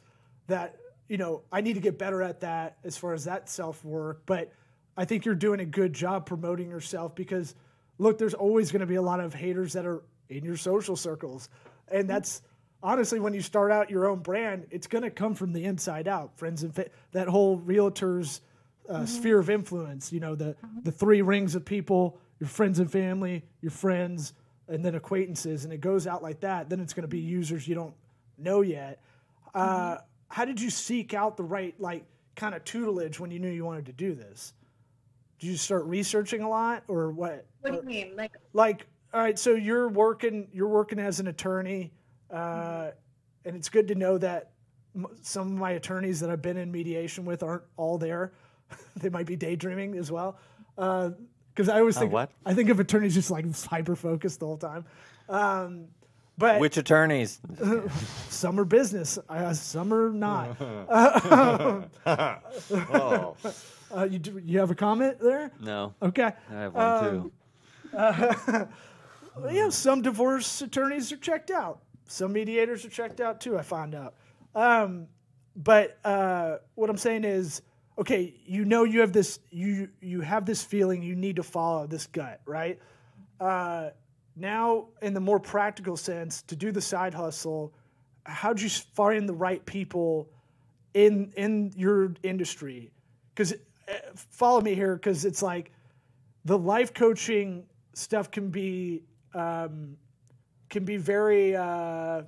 [0.48, 3.84] that you know I need to get better at that as far as that self
[3.84, 4.24] work.
[4.26, 4.52] But
[4.98, 7.56] I think you're doing a good job promoting yourself because
[7.98, 10.96] look, there's always going to be a lot of haters that are in your social
[10.96, 11.50] circles,
[11.88, 12.42] and that's
[12.82, 16.08] honestly when you start out your own brand, it's going to come from the inside
[16.08, 16.38] out.
[16.38, 18.42] Friends and fa- that whole realtors
[18.90, 20.12] uh, sphere of influence.
[20.12, 24.34] You know the the three rings of people: your friends and family, your friends,
[24.68, 26.70] and then acquaintances, and it goes out like that.
[26.70, 27.94] Then it's going to be users you don't
[28.38, 29.00] know yet.
[29.54, 29.98] Uh,
[30.30, 32.04] how did you seek out the right like
[32.36, 34.54] kind of tutelage when you knew you wanted to do this?
[35.40, 37.46] Did you start researching a lot, or what?
[37.62, 38.16] What do you mean?
[38.16, 41.94] Like, like all right so you're working you're working as an attorney
[42.32, 42.92] uh,
[43.46, 44.52] and it's good to know that
[44.94, 48.34] m- some of my attorneys that i've been in mediation with aren't all there
[48.98, 50.38] they might be daydreaming as well
[51.56, 52.30] because i always Uh, think what?
[52.46, 54.86] i think of attorneys just like hyper focused the whole time
[55.30, 55.88] um,
[56.38, 57.40] but Which attorneys?
[58.30, 61.86] some are business uh, some are not oh,
[63.96, 65.94] uh, you, do, you have a comment there no.
[66.02, 67.32] okay I have one too.
[69.38, 71.80] Well, yeah, some divorce attorneys are checked out.
[72.08, 73.58] Some mediators are checked out too.
[73.58, 74.14] I found out.
[74.56, 75.08] Um,
[75.58, 77.62] but uh, what I'm saying is,
[77.98, 81.88] okay, you know you have this you you have this feeling you need to follow
[81.88, 82.80] this gut, right?
[83.40, 83.90] Uh,
[84.36, 87.74] now, in the more practical sense, to do the side hustle,
[88.26, 90.30] how'd you find the right people
[90.94, 92.92] in in your industry?
[93.34, 93.54] Because
[94.14, 95.72] follow me here, because it's like
[96.44, 99.04] the life coaching stuff can be
[99.34, 99.98] um,
[100.70, 102.24] can be very uh,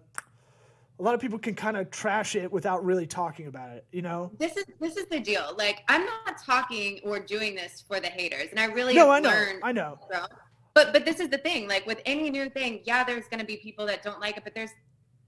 [1.00, 4.02] a lot of people can kind of trash it without really talking about it you
[4.02, 5.54] know this is this is the deal.
[5.58, 9.20] Like, I'm not talking or doing this for the haters, and I really no i
[9.20, 10.28] know i know from-
[10.74, 11.68] But but this is the thing.
[11.68, 14.44] Like with any new thing, yeah, there's going to be people that don't like it,
[14.44, 14.70] but there's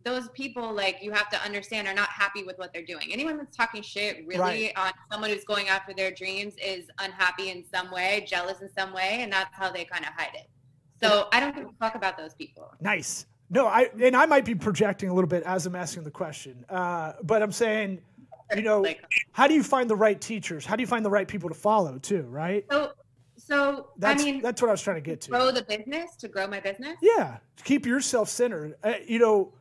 [0.03, 3.07] those people like you have to understand are not happy with what they're doing.
[3.11, 4.71] Anyone that's talking shit really Right.
[4.77, 8.93] on someone who's going after their dreams is unhappy in some way, jealous in some
[8.93, 10.47] way, and that's how they kind of hide it.
[11.01, 12.71] So I don't give a fuck about those people.
[12.79, 13.25] Nice.
[13.49, 16.65] No, I and I might be projecting a little bit as I'm asking the question,
[16.69, 17.99] uh, but I'm saying,
[18.55, 20.65] you know, Like- how do you find the right teachers?
[20.65, 22.23] How do you find the right people to follow too?
[22.23, 22.65] Right.
[22.71, 22.91] So,
[23.37, 25.31] so That's I mean, that's what I was trying to get to.
[25.31, 26.97] grow the business to grow my business.
[27.01, 28.75] Yeah, keep yourself centered.
[28.83, 29.53] Uh, you know,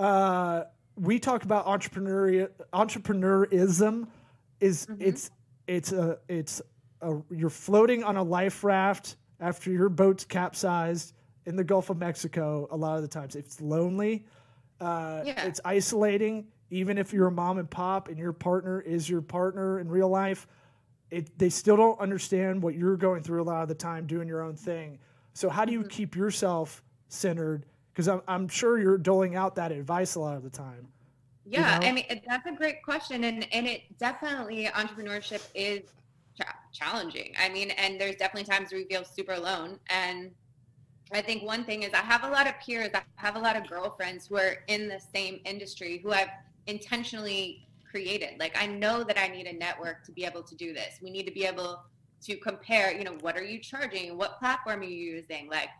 [0.00, 0.64] uh,
[0.96, 4.08] we talk about entrepreneurial entrepreneurism.
[4.60, 5.02] Is Mm-hmm.
[5.02, 5.30] it's
[5.68, 6.60] it's a it's
[7.02, 11.12] a you're floating on a life raft after your boat's capsized
[11.48, 12.68] in the Gulf of Mexico.
[12.70, 14.26] A lot of the times, it's lonely.
[14.80, 15.46] Uh, Yeah.
[15.46, 16.46] It's isolating.
[16.70, 20.10] Even if you're a mom and pop and your partner is your partner in real
[20.10, 20.46] life,
[21.10, 24.28] it, they still don't understand what you're going through a lot of the time doing
[24.28, 24.98] your own thing.
[25.32, 27.64] So how do you keep yourself centered?
[27.90, 30.86] Because I'm, I'm sure you're doling out that advice a lot of the time.
[31.46, 31.86] Yeah, know?
[31.86, 35.84] I mean that's a great question, and and it definitely entrepreneurship is
[36.74, 37.34] challenging.
[37.40, 39.78] I mean, and there's definitely times where you feel super alone.
[39.88, 40.30] And
[41.12, 43.56] I think one thing is I have a lot of peers, I have a lot
[43.56, 46.28] of girlfriends who are in the same industry who I've
[46.66, 48.38] intentionally created.
[48.38, 50.98] Like I know that I need a network to be able to do this.
[51.02, 51.82] We need to be able
[52.24, 52.92] to compare.
[52.92, 54.18] You know, what are you charging?
[54.18, 55.48] What platform are you using?
[55.48, 55.70] Like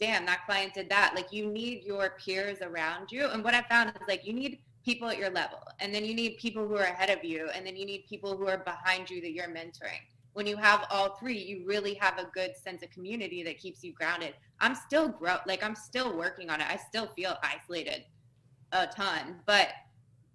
[0.00, 1.12] damn, that client did that.
[1.14, 3.26] Like you need your peers around you.
[3.26, 6.14] And what I found is like you need people at your level and then you
[6.14, 9.10] need people who are ahead of you and then you need people who are behind
[9.10, 10.00] you that you're mentoring.
[10.32, 13.82] When you have all three, you really have a good sense of community that keeps
[13.82, 14.34] you grounded.
[14.60, 16.66] I'm still grow like I'm still working on it.
[16.68, 18.04] I still feel isolated
[18.72, 19.68] a ton, but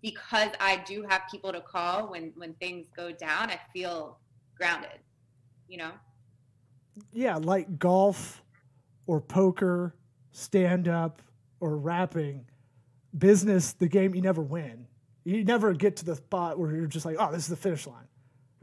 [0.01, 4.19] because I do have people to call when when things go down, I feel
[4.57, 4.99] grounded.
[5.67, 5.91] You know?
[7.13, 8.43] Yeah, like golf
[9.07, 9.95] or poker,
[10.31, 11.21] stand up
[11.59, 12.45] or rapping,
[13.17, 14.87] business, the game you never win.
[15.23, 17.87] You never get to the spot where you're just like, oh, this is the finish
[17.87, 18.07] line.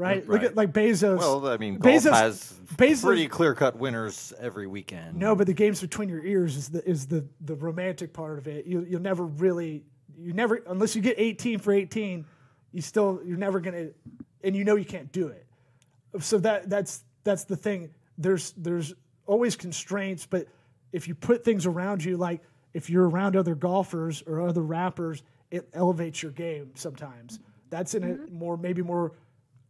[0.03, 0.29] Right?
[0.29, 1.19] Look at like Bezos.
[1.19, 5.17] Well, I mean, golf Bezos- has Bezos- pretty clear cut winners every weekend.
[5.17, 8.49] No, but the games between your ears is the is the the romantic part of
[8.49, 8.67] it.
[8.67, 9.85] You you'll never really
[10.19, 12.25] you never unless you get 18 for 18,
[12.73, 13.91] you still you're never gonna
[14.43, 15.47] and you know you can't do it.
[16.21, 17.91] So that that's that's the thing.
[18.19, 18.95] There's there's
[19.27, 20.47] always constraints, but
[20.93, 22.43] if you put things around you, like
[22.75, 27.39] if you're around other golfers or other rappers, it elevates your game sometimes.
[27.71, 28.35] That's in a mm-hmm.
[28.35, 29.13] more maybe more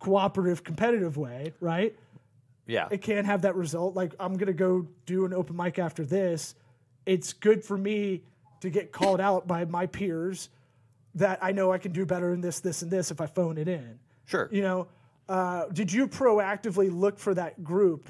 [0.03, 1.97] cooperative, competitive way, right?
[2.67, 3.95] yeah, it can't have that result.
[3.95, 6.55] Like I'm gonna go do an open mic after this.
[7.07, 8.25] It's good for me
[8.61, 10.49] to get called out by my peers
[11.15, 13.59] that I know I can do better in this, this, and this if I phone
[13.59, 13.99] it in.
[14.25, 14.49] sure.
[14.53, 14.88] You know,
[15.29, 18.09] uh, did you proactively look for that group,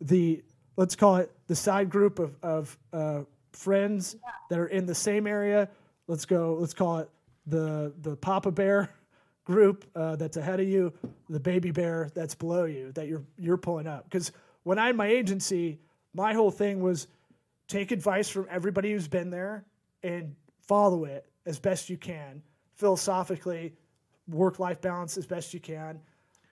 [0.00, 0.42] the
[0.76, 3.22] let's call it the side group of of uh,
[3.52, 4.16] friends
[4.50, 5.68] that are in the same area?
[6.06, 6.56] Let's go.
[6.58, 7.10] Let's call it
[7.46, 8.90] the the Papa Bear
[9.46, 10.92] group uh, that's ahead of you,
[11.30, 14.04] the Baby Bear that's below you that you're you're pulling up.
[14.04, 14.30] Because
[14.64, 15.78] when I had my agency,
[16.12, 17.06] my whole thing was
[17.68, 19.64] take advice from everybody who's been there
[20.02, 20.34] and
[20.66, 22.42] follow it as best you can
[22.74, 23.72] philosophically
[24.28, 25.98] work life balance as best you can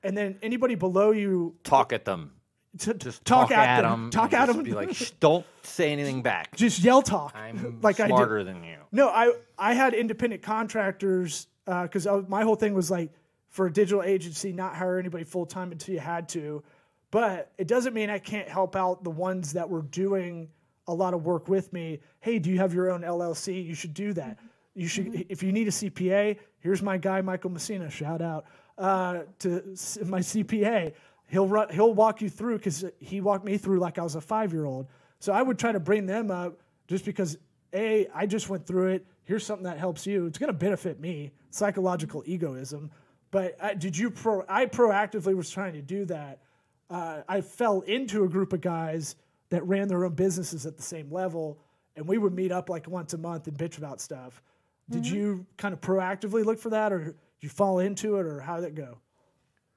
[0.02, 2.32] and then anybody below you Talk at them.
[2.78, 4.10] to, Just talk, talk, at, them, them.
[4.10, 6.54] talk at just them Be like, Shh, don't say anything back.
[6.56, 8.14] just yell talk I'm like I do.
[8.14, 8.76] smarter than you.
[8.92, 13.10] No, I I had independent contractors Uh, because uh, my whole thing was like
[13.48, 16.62] for a digital agency, not hire anybody full time until you had to.
[17.10, 20.48] But it doesn't mean I can't help out the ones that were doing
[20.86, 22.00] a lot of work with me.
[22.20, 23.64] Hey, do you have your own LLC?
[23.64, 24.36] You should do that.
[24.36, 24.46] Mm-hmm.
[24.74, 25.22] You should mm-hmm.
[25.28, 26.38] if you need a CPA.
[26.58, 27.88] Here's my guy Michael Messina.
[27.90, 28.46] Shout out
[28.78, 29.62] uh, to
[30.04, 30.92] my CPA.
[31.28, 31.68] He'll run.
[31.70, 34.64] He'll walk you through because he walked me through like I was a five year
[34.64, 34.88] old.
[35.20, 37.38] So I would try to bring them up just because
[37.72, 39.06] a I just went through it.
[39.24, 40.26] Here's something that helps you.
[40.26, 41.32] It's going to benefit me.
[41.50, 42.90] Psychological egoism.
[43.30, 44.44] But I, did you pro?
[44.48, 46.40] I proactively was trying to do that.
[46.88, 49.16] Uh, I fell into a group of guys
[49.50, 51.58] that ran their own businesses at the same level,
[51.96, 54.42] and we would meet up like once a month and bitch about stuff.
[54.90, 58.40] Did you kind of proactively look for that, or did you fall into it, or
[58.40, 58.98] how did it go?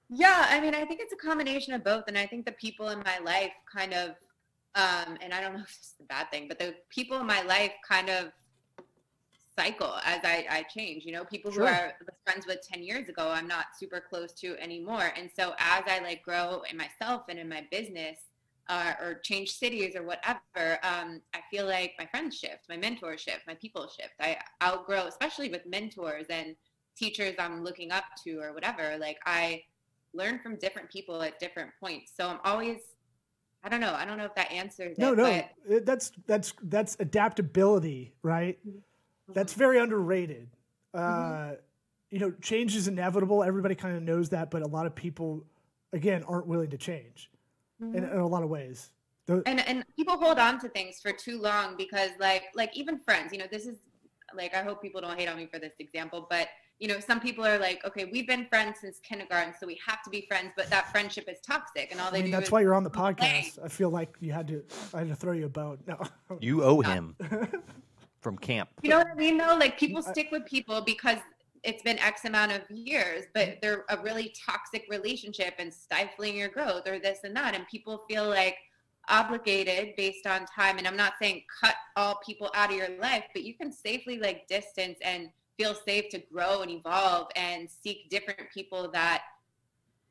[0.10, 2.90] Yeah, I mean, I think it's a combination of both, and I think the people
[2.90, 4.10] in my life kind of,
[4.76, 7.26] um, and I don't know if it's is a bad thing, but the people in
[7.26, 8.32] my life kind of
[9.58, 11.06] cycle as I, I change.
[11.06, 11.68] You know, people Sure.
[11.68, 15.30] who I was friends with ten years ago, I'm not super close to anymore, and
[15.38, 18.20] so as I like grow in myself and in my business,
[18.70, 23.22] uh, or change cities or whatever, um, I feel like my friends shift, my mentors
[23.22, 24.14] shift, my people shift.
[24.20, 26.56] I outgrow, especially with mentors and
[26.96, 28.98] teachers I'm looking up to or whatever.
[29.00, 29.64] Like I
[30.14, 32.12] learn from different people at different points.
[32.18, 32.80] So I'm always,
[33.64, 33.94] I don't know.
[33.94, 35.18] I don't know if that answers No, it.
[35.70, 38.60] no, that's that's that's adaptability, right?
[39.34, 39.60] That's mm-hmm.
[39.60, 40.50] very underrated.
[40.94, 41.54] Uh, mm-hmm.
[42.12, 43.44] you know, change is inevitable.
[43.44, 45.46] Everybody kind of knows that, but a lot of people,
[45.94, 47.30] again, aren't willing to change
[47.82, 47.98] in, mm-hmm.
[47.98, 48.92] in a lot of ways.
[49.28, 52.98] The- and and people hold on to things for too long because like like even
[53.00, 53.80] friends you know this is
[54.34, 56.48] like i hope people don't hate on me for this example but
[56.80, 60.02] you know some people are like okay we've been friends since kindergarten so we have
[60.04, 62.48] to be friends but that friendship is toxic and all they I mean, do that's
[62.48, 63.44] is why you're on the complain.
[63.44, 63.60] podcast.
[63.64, 64.64] I feel like you had to.
[64.94, 65.80] I had to throw you a bone.
[65.88, 66.02] No.
[66.40, 67.16] You owe him
[68.28, 68.68] from camp.
[68.84, 71.20] you know what i mean though like people stick with people because
[71.64, 76.50] it's been x amount of years but they're a really toxic relationship and stifling your
[76.50, 78.58] growth or this and that and people feel like
[79.08, 83.24] obligated based on time and i'm not saying cut all people out of your life
[83.34, 88.10] but you can safely like distance and feel safe to grow and evolve and seek
[88.10, 89.24] different people that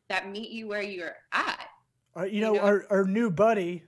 [0.09, 1.67] that meet you where you're at
[2.17, 2.61] Uh, you You know, know?
[2.61, 3.83] our, our new buddy,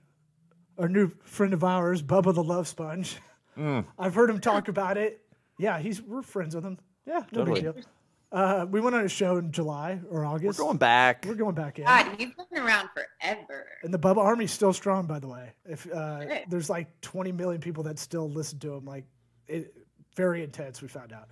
[0.78, 3.16] our new friend of ours, Bubba the Love Sponge.
[3.58, 3.84] Mm.
[3.98, 5.20] I've heard him talk about it.
[5.58, 6.78] Yeah, he's we're friends with him.
[7.06, 7.62] Yeah, no Totally.
[7.62, 7.84] big deal.
[8.30, 10.58] Uh, we went on a show in July or August.
[10.58, 11.24] We're going back.
[11.26, 11.86] We're going back in.
[11.86, 15.52] god he's been around forever And the Bubba Army's still strong, by the way.
[15.64, 16.42] If uh, Good.
[16.50, 19.06] there's like 20 million people that still listen to him, like
[19.46, 19.74] it,
[20.14, 20.82] very intense.
[20.82, 21.28] We found out.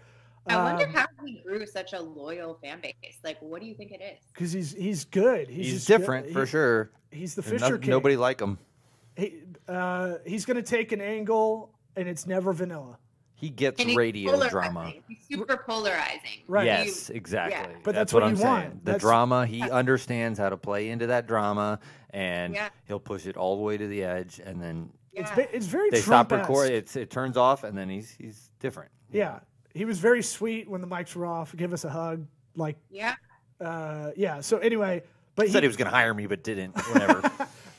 [0.48, 3.74] i wonder Um, how he grew such a loyal fan base like what do you
[3.74, 5.48] think it is because he's he's good.
[5.48, 5.98] He's, He's just good.
[5.98, 6.90] different for He- sure.
[7.10, 7.90] He's the And Fisher no- King.
[7.90, 8.58] nobody like him.
[9.16, 12.98] He, uh, he's gonna take an angle, and it's never vanilla.
[13.34, 14.50] He gets And he's radio polarizing.
[14.50, 14.92] drama.
[15.08, 16.40] He's super polarizing.
[16.48, 16.64] Right.
[16.64, 17.74] Yes, exactly.
[17.84, 18.48] But that's what, what I'm saying.
[18.48, 18.84] want.
[18.84, 21.78] The That's- drama, he understands how to play into that drama,
[22.10, 22.70] and Yeah.
[22.86, 25.34] he'll push it all the way to the edge, and then It's Yeah.
[25.34, 26.76] ba- it's very they Trump stop recording.
[26.76, 28.90] It's it turns off, and then he's he's different.
[29.10, 29.38] Yeah,
[29.74, 31.56] he was very sweet when the mics were off.
[31.56, 33.14] Give us a hug, like Yeah.
[33.58, 34.40] uh, yeah.
[34.42, 35.02] So anyway,
[35.34, 36.76] but He said he was going to hire me, but didn't.
[36.90, 37.30] Whatever.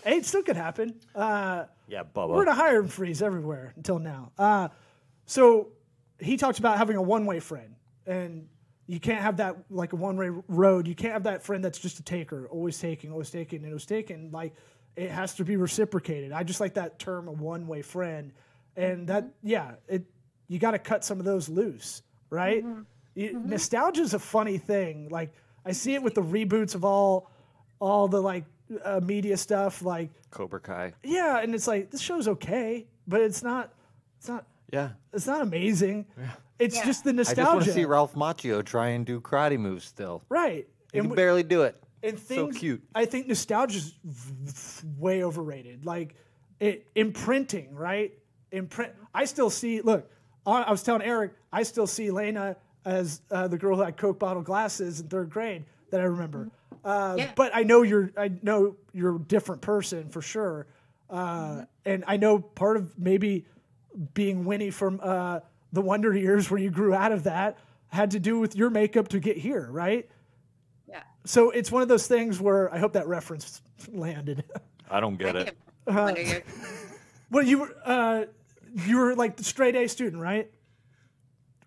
[0.04, 1.00] hey, it still could happen.
[1.14, 2.30] Uh, yeah, Bubba.
[2.30, 2.52] we're in Bubba.
[2.52, 4.32] a hiring freeze everywhere until now.
[4.38, 4.70] Uh,
[5.26, 5.70] so
[6.20, 8.48] he talks about having a one-way friend, and
[8.88, 10.88] you can't have that like a one-way road.
[10.88, 13.86] You can't have that friend that's just a taker, always taking, always taking, and always
[13.86, 14.32] taking.
[14.32, 14.54] Like
[14.96, 16.32] it has to be reciprocated.
[16.32, 18.32] I just like that term, a one-way friend,
[18.76, 19.48] and that mm-hmm.
[19.48, 20.04] yeah, it
[20.48, 22.66] you got to cut some of those loose, right?
[22.66, 22.82] Mm-hmm.
[23.16, 23.50] You- mm-hmm.
[23.50, 25.10] Nostalgia is a funny thing.
[25.10, 25.34] Like
[25.66, 27.32] I see it with the reboots of all
[27.80, 28.46] all the like
[28.84, 30.94] uh, media stuff, like Cobra Kai.
[31.04, 33.74] yeah, and it's like this show's okay, but it's not.
[34.20, 34.46] It's not.
[34.74, 34.90] Yeah.
[35.14, 36.06] It's not amazing.
[36.18, 36.30] Yeah.
[36.60, 36.86] It's Yeah.
[36.86, 37.42] just the nostalgia.
[37.42, 40.24] I just want to see Ralph Macchio try and do karate moves still.
[40.30, 40.68] right?
[40.92, 41.82] He And, can barely do it.
[42.04, 42.82] and things, so cute.
[42.96, 43.94] I think nostalgia's
[44.98, 45.86] way overrated.
[45.86, 46.16] Like
[46.60, 48.14] it imprinting, right?
[48.52, 48.94] Imprint.
[49.14, 49.82] I still see.
[49.82, 50.10] Look,
[50.46, 53.98] I I was telling Eric, I still see Lena as uh, the girl who had
[53.98, 56.50] Coke bottle glasses in third grade that I remember.
[56.84, 57.32] Uh, Yeah.
[57.36, 58.12] But I know you're.
[58.18, 60.68] I know you're a different person for sure.
[61.10, 63.46] Uh, And I know part of maybe
[64.14, 65.40] being Winnie from uh,
[65.74, 69.08] the Wonder Years, where you grew out of that, had to do with your makeup
[69.10, 70.10] to get here, right?
[70.88, 71.02] Yeah.
[71.26, 74.44] So it's one of those things where I hope that reference landed.
[74.92, 75.58] I don't get I it.
[75.86, 76.44] can't wonder you're-
[77.32, 78.26] well, you were uh,
[78.86, 80.50] you were like the straight A student, right?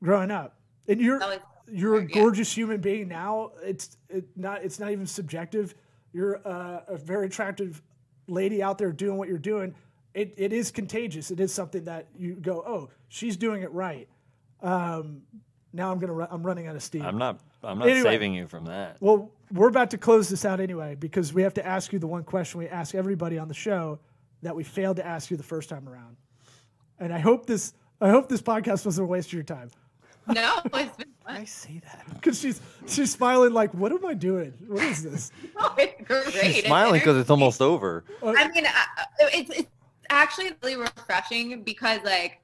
[0.02, 0.56] Growing up,
[0.88, 1.38] and you're That was-
[1.72, 2.08] you're a yeah.
[2.08, 3.52] gorgeous human being now.
[3.62, 5.74] It's it not it's not even subjective.
[6.12, 7.82] You're uh, a very attractive
[8.26, 9.74] lady out there doing what you're doing.
[10.14, 11.30] It it is contagious.
[11.30, 14.08] It is something that you go, oh, she's doing it right.
[14.62, 15.22] Um,
[15.72, 17.02] now I'm gonna ru- I'm running out of steam.
[17.02, 17.40] I'm not.
[17.62, 18.10] I'm not Anyway.
[18.10, 18.96] saving you from that.
[19.00, 22.06] Well, we're about to close this out anyway because we have to ask you the
[22.06, 23.98] one question we ask everybody on the show
[24.42, 26.16] that we failed to ask you the first time around.
[26.98, 29.70] And I hope this I hope this podcast wasn't a waste of your time
[30.34, 31.46] no, it's been I fun.
[31.46, 32.04] say that.
[32.14, 34.52] because she's she's smiling like, what am I doing?
[34.66, 35.32] What is this?
[35.60, 36.32] No, it's great.
[36.54, 38.04] She's smiling because it's almost over.
[38.22, 39.68] I mean, I- it's, it's
[40.08, 42.40] actually really refreshing because like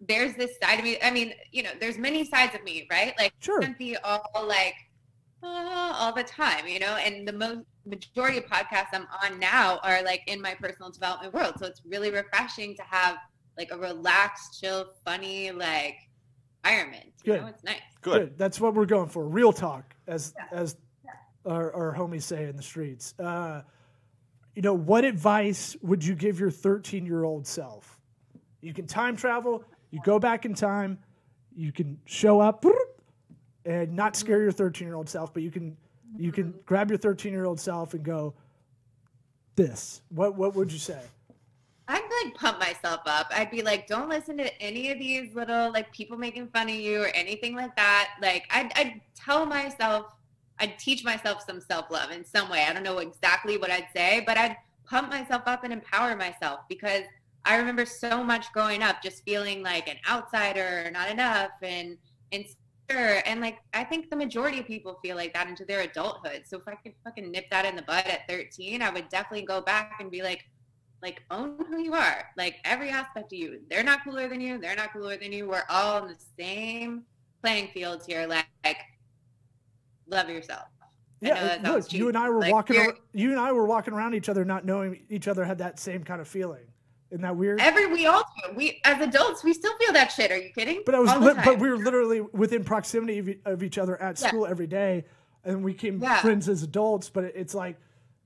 [0.00, 0.96] there's this side of me.
[1.02, 3.14] I mean, you know, there's many sides of me, right?
[3.18, 3.60] Like Sure.
[3.60, 4.74] I can't be all like
[5.42, 6.96] uh, all the time, you know.
[6.96, 11.34] And the most majority of podcasts I'm on now are like in my personal development
[11.34, 13.16] world, so it's really refreshing to have
[13.56, 15.96] like a relaxed, chill, funny like
[16.64, 17.12] environment.
[17.24, 17.40] You Good.
[17.42, 17.76] know, it's nice.
[18.00, 18.38] Good.
[18.38, 19.24] That's what we're going for.
[19.24, 20.76] Real talk, as as
[21.44, 23.14] our, our homies say in the streets.
[23.18, 23.62] Uh,
[24.54, 27.98] you know, what advice would you give your 13 year old self?
[28.60, 29.64] You can time travel.
[29.90, 30.98] You go back in time.
[31.54, 32.64] You can show up
[33.64, 35.76] and not scare your 13 year old self, but you can
[36.16, 38.34] you can grab your 13 year old self and go.
[39.56, 40.02] This.
[40.10, 41.00] What what would you say?
[42.24, 43.28] Like pump myself up.
[43.30, 46.74] I'd be like, don't listen to any of these little like people making fun of
[46.74, 48.10] you or anything like that.
[48.20, 50.06] Like I'd, I'd tell myself,
[50.58, 52.64] I'd teach myself some self love in some way.
[52.68, 56.60] I don't know exactly what I'd say, but I'd pump myself up and empower myself
[56.68, 57.02] because
[57.44, 61.96] I remember so much growing up just feeling like an outsider not enough and
[62.30, 63.22] insecure.
[63.26, 66.42] And like I think the majority of people feel like that into their adulthood.
[66.46, 69.46] So if I could fucking nip that in the bud at 13, I would definitely
[69.46, 70.44] go back and be like,
[71.02, 72.24] like own who you are.
[72.36, 73.60] Like every aspect of you.
[73.70, 74.58] They're not cooler than you.
[74.58, 75.48] They're not cooler than you.
[75.48, 77.04] We're all in the same
[77.42, 78.26] playing field here.
[78.26, 78.78] Like, like
[80.08, 80.64] love yourself.
[81.20, 82.16] Yeah, look, you and.
[82.16, 82.76] I were Like, walking.
[82.76, 85.58] you're- ar- you and I were walking around each other, not knowing each other had
[85.58, 86.62] that same kind of feeling.
[87.10, 87.60] Isn't that weird?
[87.60, 88.54] Every we all do.
[88.54, 90.30] We as adults, we still feel that shit.
[90.30, 90.82] Are you kidding?
[90.86, 94.20] But I was, li- but we were literally within proximity of, of each other at
[94.20, 94.28] Yeah.
[94.28, 95.06] school every day,
[95.44, 96.20] and we became Yeah.
[96.20, 97.08] friends as adults.
[97.10, 97.78] But it's like,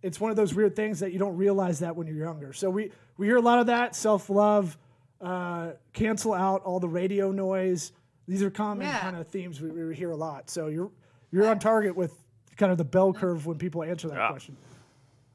[0.02, 2.52] it's one of those weird things that you don't realize that when you're younger.
[2.52, 4.76] So we we hear a lot of that self love,
[5.20, 7.92] uh, cancel out all the radio noise.
[8.28, 8.98] These are common Yeah.
[9.00, 10.50] kind of themes we, we hear a lot.
[10.50, 10.90] So you're
[11.30, 12.14] you're on target with
[12.56, 14.28] kind of the bell curve when people answer that Yeah.
[14.28, 14.56] question.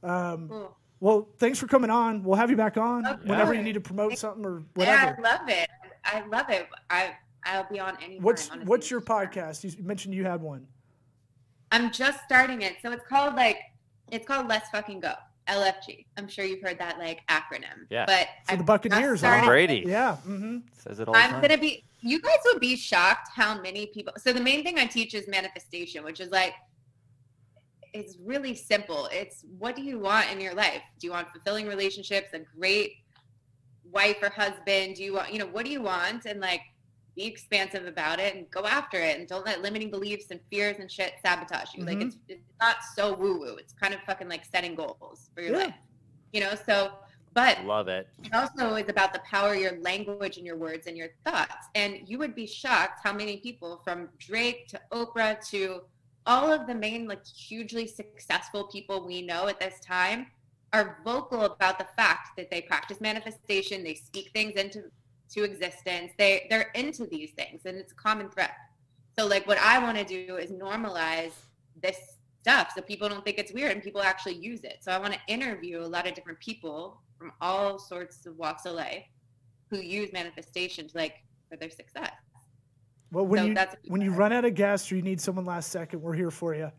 [0.03, 0.75] Cool.
[0.99, 2.23] Well, thanks for coming on.
[2.23, 3.29] We'll have you back on Okay.
[3.29, 5.05] whenever you need to promote something or whatever.
[5.05, 5.15] Yeah.
[5.17, 5.69] I love it.
[6.03, 6.67] I love it.
[6.89, 8.19] I I'll be on any.
[8.19, 9.63] What's time, what's your podcast?
[9.63, 10.67] You mentioned you had one.
[11.71, 13.57] I'm just starting it, so it's called like
[14.11, 15.13] it's called Let's Fucking Go.
[15.47, 16.05] LFG.
[16.17, 17.85] I'm sure you've heard that like acronym.
[17.89, 18.05] Yeah.
[18.05, 19.45] But For the Buccaneers, just huh?
[19.45, 20.17] Brady Yeah.
[20.27, 20.57] Mm-hmm.
[20.73, 21.41] says it all I'm time.
[21.41, 21.83] gonna be.
[22.01, 24.13] You guys would be shocked how many people.
[24.17, 26.53] So the main thing I teach is manifestation, which is like,
[27.93, 29.07] it's really simple.
[29.11, 30.81] It's what do you want in your life?
[30.99, 32.91] Do you want fulfilling relationships, a great
[33.91, 34.95] wife or husband?
[34.95, 36.25] Do you want, you know, what do you want?
[36.25, 36.61] And like,
[37.17, 40.77] be expansive about it and go after it, and don't let limiting beliefs and fears
[40.79, 41.83] and shit sabotage you.
[41.83, 42.07] Like Mhm.
[42.07, 43.55] it's it's not so woo woo.
[43.55, 45.63] It's kind of fucking like setting goals for your Yeah.
[45.65, 45.75] life,
[46.31, 46.53] you know.
[46.55, 46.93] So,
[47.33, 48.07] but Love it.
[48.23, 51.67] it also is about the power of your language and your words and your thoughts.
[51.75, 55.81] And you would be shocked how many people from Drake to Oprah to
[56.27, 60.27] all of the main like hugely successful people we know at this time
[60.73, 64.91] are vocal about the fact that they practice manifestation, they speak things into
[65.33, 66.11] to existence.
[66.17, 68.51] They they're into these things and it's a common thread.
[69.17, 71.33] So like what I want to do is normalize
[71.81, 71.97] this
[72.41, 74.77] stuff so people don't think it's weird and people actually use it.
[74.81, 78.65] So I want to interview a lot of different people from all sorts of walks
[78.65, 79.03] of life
[79.69, 81.15] who use manifestation to like
[81.49, 82.11] for their success.
[83.11, 85.45] Well, when So you that's- when you run out of gas or you need someone
[85.45, 86.71] last second, we're here for you.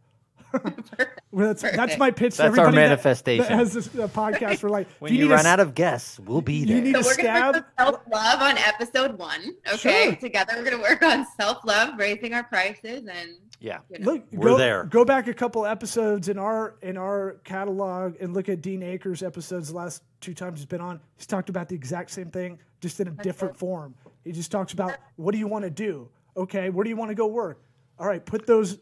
[0.53, 1.21] Perfect.
[1.31, 3.45] Well, that's, that's my pitch That's our everybody that- manifestation.
[3.49, 4.63] That, has this uh, podcast.
[4.63, 6.77] We're like, When if you, need a run out of guests, we'll be there.
[6.77, 6.93] you there.
[6.95, 9.55] need So a we're gonna work on self love on episode one.
[9.75, 10.05] Okay.
[10.05, 10.17] Sure.
[10.17, 13.81] Together we're gonna work on self love, raising our prices and yeah.
[13.91, 14.13] you know.
[14.13, 14.85] Look, We're go, there.
[14.85, 19.23] Go back a couple episodes in our in our catalog and look at Dean Akers'
[19.23, 19.69] episodes.
[19.69, 23.01] The last two times he's been on, he's talked about the exact same thing, just
[23.01, 23.59] in a different it.
[23.59, 23.95] form.
[24.25, 26.09] He just talks about what do you want to do?
[26.37, 27.61] Okay, where do you want to go work?
[27.99, 28.79] All right, put those.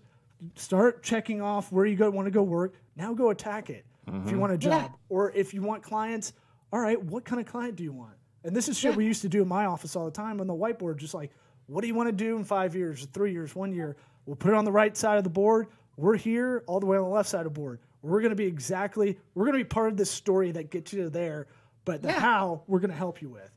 [0.54, 2.74] Start checking off where you go want to go work.
[2.96, 3.84] Now go attack it.
[4.06, 4.38] If you mm-hmm.
[4.38, 4.96] want a job, Yeah.
[5.08, 6.32] or if you want clients,
[6.72, 8.14] all right, what kind of client do you want?
[8.44, 10.46] And this is shit we used to do in my office all the time on
[10.46, 11.32] the whiteboard, just like,
[11.66, 13.96] what do you want to do in five years, three years, one year?
[14.24, 15.66] We'll put it on the right side of the board.
[15.96, 17.80] We're here all the way on the left side of the board.
[18.02, 20.92] We're going to be exactly, we're going to be part of this story that gets
[20.92, 21.48] you there,
[21.84, 22.20] but the Yeah.
[22.20, 23.50] how we're going to help you with.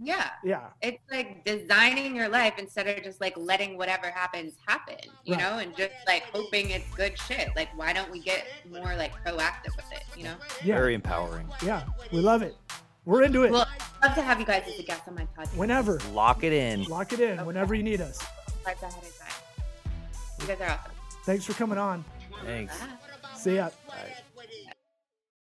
[0.00, 0.30] Yeah.
[0.42, 0.66] Yeah.
[0.82, 5.42] It's like designing your life instead of just like letting whatever happens happen, you Right.
[5.42, 7.48] know, and just like hoping it's good shit.
[7.56, 10.34] Like why don't we get more like proactive with it, you know?
[10.64, 10.74] Yeah.
[10.76, 11.46] Very empowering.
[11.64, 11.84] Yeah.
[12.12, 12.56] We love it.
[13.04, 13.52] We're into it.
[13.52, 13.68] Well,
[14.02, 15.56] I'd love to have you guys as a guest on my podcast.
[15.56, 16.00] Whenever.
[16.12, 16.84] Lock it in.
[16.84, 18.24] Lock it in whenever you need us.
[18.64, 19.92] Like ahead of time.
[20.40, 20.92] You guys are awesome.
[21.24, 22.04] Thanks for coming on.
[22.44, 22.76] Thanks.
[22.78, 22.88] Bye.
[23.36, 23.68] See ya.
[23.86, 24.14] Bye.